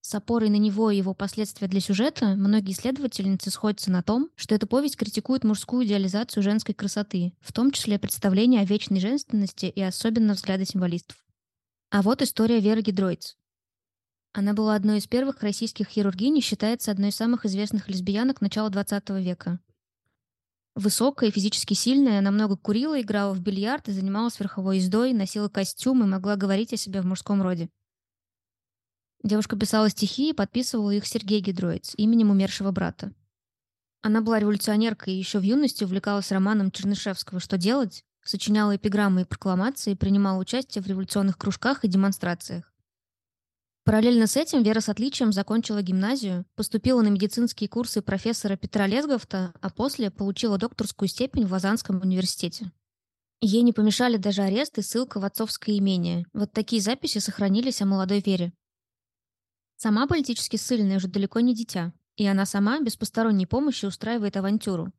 [0.00, 4.54] С опорой на него и его последствия для сюжета многие исследовательницы сходятся на том, что
[4.54, 9.82] эта повесть критикует мужскую идеализацию женской красоты, в том числе представление о вечной женственности и
[9.82, 11.22] особенно взгляды символистов.
[11.90, 13.36] А вот история Веры Гидройц.
[14.32, 18.70] Она была одной из первых российских хирургинь и считается одной из самых известных лесбиянок начала
[18.70, 19.60] XX века.
[20.74, 26.04] Высокая, физически сильная, она много курила, играла в бильярд и занималась верховой ездой, носила костюм
[26.04, 27.68] и могла говорить о себе в мужском роде.
[29.22, 33.12] Девушка писала стихи и подписывала их Сергей Гидроиц, именем умершего брата.
[34.02, 39.26] Она была революционеркой и еще в юности увлекалась романом Чернышевского «Что делать?», сочиняла эпиграммы и
[39.26, 42.72] прокламации, принимала участие в революционных кружках и демонстрациях.
[43.84, 49.54] Параллельно с этим Вера с отличием закончила гимназию, поступила на медицинские курсы профессора Петра Лесговта,
[49.60, 52.70] а после получила докторскую степень в Лозаннском университете.
[53.40, 56.26] Ей не помешали даже арест и ссылка в отцовское имение.
[56.34, 58.52] Вот такие записи сохранились о молодой Вере.
[59.76, 64.92] Сама политически ссыльная уже далеко не дитя, и она сама без посторонней помощи устраивает авантюру.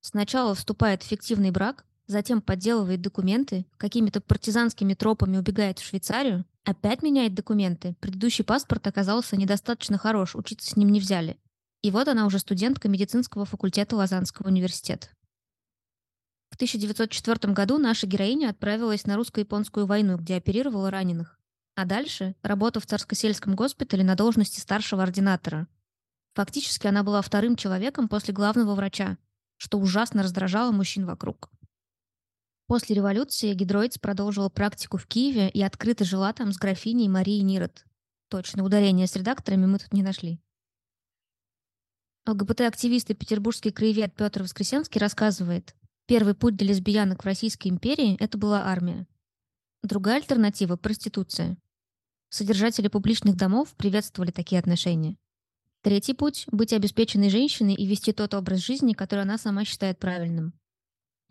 [0.00, 7.02] Сначала вступает в фиктивный брак, затем подделывает документы, какими-то партизанскими тропами убегает в Швейцарию, Опять
[7.02, 7.96] меняет документы.
[8.00, 11.38] Предыдущий паспорт оказался недостаточно хорош, учиться с ним не взяли.
[11.82, 15.08] И вот она уже студентка медицинского факультета Лозаннского университета.
[16.50, 21.40] В 1904 году наша героиня отправилась на русско-японскую войну, где оперировала раненых.
[21.74, 25.66] А дальше– работа в царско-сельском госпитале на должности старшего ординатора.
[26.34, 29.18] Фактически она была вторым человеком после главного врача,
[29.56, 31.50] что ужасно раздражало мужчин вокруг.
[32.66, 37.84] После революции Гидроиц продолжила практику в Киеве и открыто жила там с графиней Марией Нирот.
[38.28, 40.40] Точно, ударение с редакторами мы тут не нашли.
[42.26, 45.74] ЛГБТ-активист и петербургский краевед Петр Воскресенский рассказывает,
[46.06, 49.06] первый путь для лесбиянок в Российской империи– это была армия.
[49.82, 51.58] Другая альтернатива– проституция.
[52.28, 55.16] Содержатели публичных домов приветствовали такие отношения.
[55.82, 60.54] Третий путь– быть обеспеченной женщиной и вести тот образ жизни, который она сама считает правильным.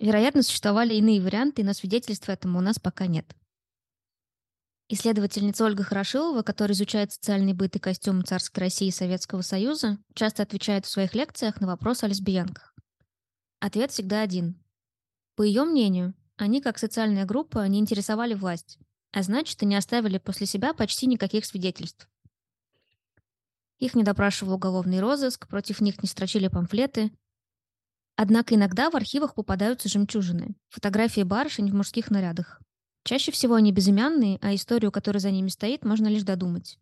[0.01, 3.35] Вероятно, существовали иные варианты, но свидетельств этому у нас пока нет.
[4.89, 10.41] Исследовательница Ольга Хорошилова, которая изучает социальный быт и костюм царской России и Советского Союза, часто
[10.41, 12.75] отвечает в своих лекциях на вопрос о лесбиянках.
[13.59, 14.59] Ответ всегда один.
[15.35, 18.79] По ее мнению, они, как социальная группа, не интересовали власть,
[19.11, 22.09] а значит, и не оставили после себя почти никаких свидетельств.
[23.77, 27.11] Их не допрашивал уголовный розыск, против них не строчили памфлеты,
[28.15, 32.61] Однако иногда в архивах попадаются жемчужины– фотографии барышень в мужских нарядах.
[33.03, 36.77] Чаще всего они безымянные, а историю, которая за ними стоит, можно лишь додумать.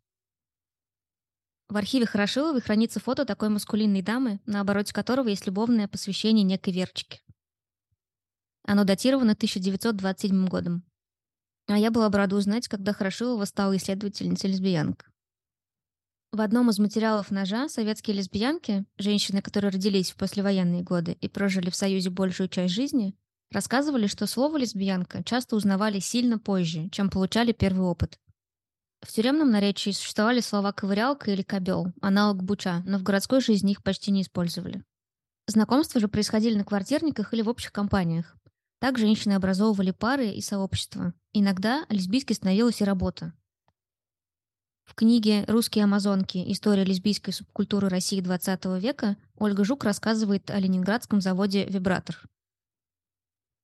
[1.70, 6.74] В архиве Хорошиловой хранится фото такой маскулинной дамы, на обороте которого есть любовное посвящение некой
[6.74, 7.22] Верчике.
[8.64, 10.84] Оно датировано 1927 годом.
[11.68, 15.12] А я была бы рада узнать, когда Хорошилова стала исследовательницей лесбиянок.
[16.32, 21.72] В одном из материалов «Ножа» советские лесбиянки, женщины, которые родились в послевоенные годы и прожили
[21.72, 23.16] в Союзе большую часть жизни,
[23.52, 28.20] рассказывали, что слово «лесбиянка» часто узнавали сильно позже, чем получали первый опыт.
[29.02, 33.82] В тюремном наречии существовали слова «ковырялка» или «кобел», аналог «буча», но в городской жизни их
[33.82, 34.84] почти не использовали.
[35.48, 38.36] Знакомства же происходили на квартирниках или в общих компаниях.
[38.80, 41.16] Так женщины образовывали пары и сообщества.
[41.34, 43.34] Иногда лесбийской становилась и работа.
[44.90, 46.44] В книге «Русские амазонки.
[46.52, 52.28] История лесбийской субкультуры России XX века» Ольга Жук рассказывает о ленинградском заводе «Вибратор».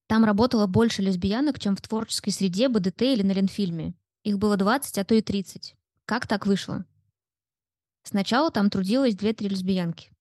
[0.08, 3.96] Там работало больше лесбиянок, чем в творческой среде БДТ или на Ленфильме.
[4.24, 5.76] Их было 20, а то и 30.
[6.06, 6.86] Как так вышло?
[8.04, 10.12] Сначала там трудилось 2-3 лесбиянки.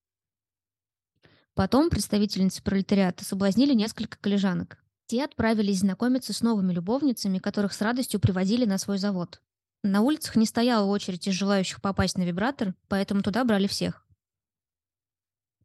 [1.53, 4.83] Потом представительницы пролетариата соблазнили несколько коллежанок.
[5.07, 9.43] Те отправились знакомиться с новыми любовницами, которых с радостью приводили на свой завод.
[9.87, 14.07] На улицах не стояла очередь из желающих попасть на вибратор, поэтому туда брали всех.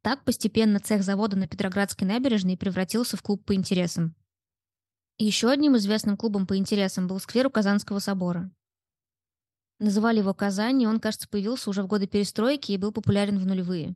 [0.01, 4.17] Так постепенно цех завода на Петроградской набережной превратился в клуб по интересам.
[5.17, 8.51] Еще одним известным клубом по интересам был сквер у Казанского собора.
[9.79, 13.45] Называли его Казань, и он, кажется, появился уже в годы перестройки и был популярен в
[13.45, 13.95] нулевые.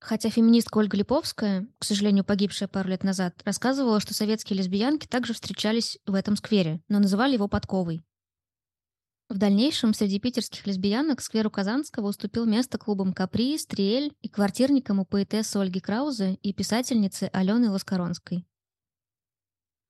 [0.00, 5.34] Хотя феминистка Ольга Липовская, к сожалению, погибшая пару лет назад, рассказывала, что советские лесбиянки также
[5.34, 8.02] встречались в этом сквере, но называли его подковой.
[9.32, 15.06] В дальнейшем среди питерских лесбиянок скверу Казанского уступил место клубам «Капри», «Стриэль» и квартирникам у
[15.06, 18.44] поэтессы Ольги Краузе и писательницы Алены Ласкоронской.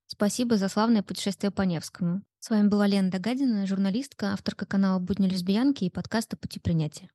[0.06, 2.22] Спасибо за славное путешествие по Невскому.
[2.38, 7.10] С вами была Лена Догадина, журналистка, авторка канала «Будни лесбиянки» и подкаста «Пути принятия»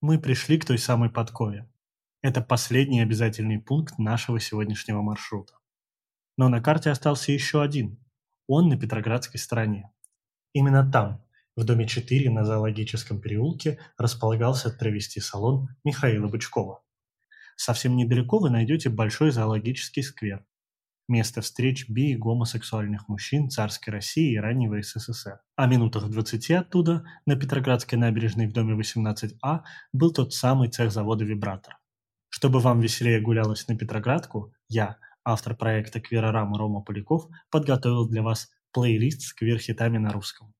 [0.00, 1.70] мы пришли к той самой подкове.
[2.22, 5.52] Это последний обязательный пункт нашего сегодняшнего маршрута.
[6.38, 8.02] Но на карте остался еще один.
[8.46, 9.92] Он на Петроградской стороне.
[10.52, 11.22] Именно там,
[11.56, 16.82] в доме 4 на Зоологическом переулке, располагался травести-салон Михаила Бычкова.
[17.56, 20.44] Совсем недалеко вы найдете большой зоологический сквер,
[21.08, 25.40] место встреч би и гомосексуальных мужчин царской России и раннего СССР.
[25.56, 29.60] А минутах в 20 оттуда, на Петроградской набережной в доме 18А,
[29.92, 31.76] был тот самый цех завода «Вибратор».
[32.30, 38.50] Чтобы вам веселее гулялось на Петроградку, я, автор проекта «Кверорама» Рома Поляков, подготовил для вас
[38.72, 40.54] плейлист с квир-хитами на русском.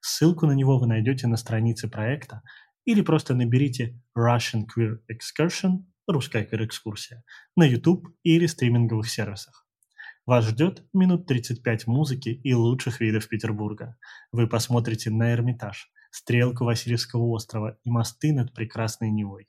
[0.00, 2.42] Ссылку на него вы найдете на странице проекта
[2.84, 7.24] или просто наберите Russian Queer Excursion русская квир-экскурсия
[7.56, 9.66] на YouTube или стриминговых сервисах.
[10.24, 13.96] Вас ждет минут 35 музыки и лучших видов Петербурга.
[14.32, 19.48] Вы посмотрите на Эрмитаж, стрелку Васильевского острова и мосты над прекрасной Невой.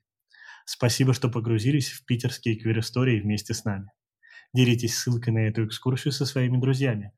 [0.65, 3.91] Спасибо, что погрузились в питерские квир-истории вместе с нами.
[4.53, 7.13] Делитесь ссылкой на эту экскурсию со своими друзьями.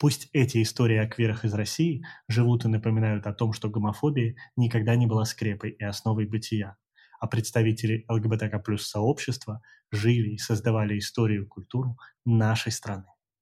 [0.00, 4.96] Пусть эти истории о квирах из России живут и напоминают о том, что гомофобия никогда
[4.96, 6.76] не была скрепой и основой бытия,
[7.20, 13.06] а представители ЛГБТК плюс сообщества жили и создавали историю и культуру нашей страны.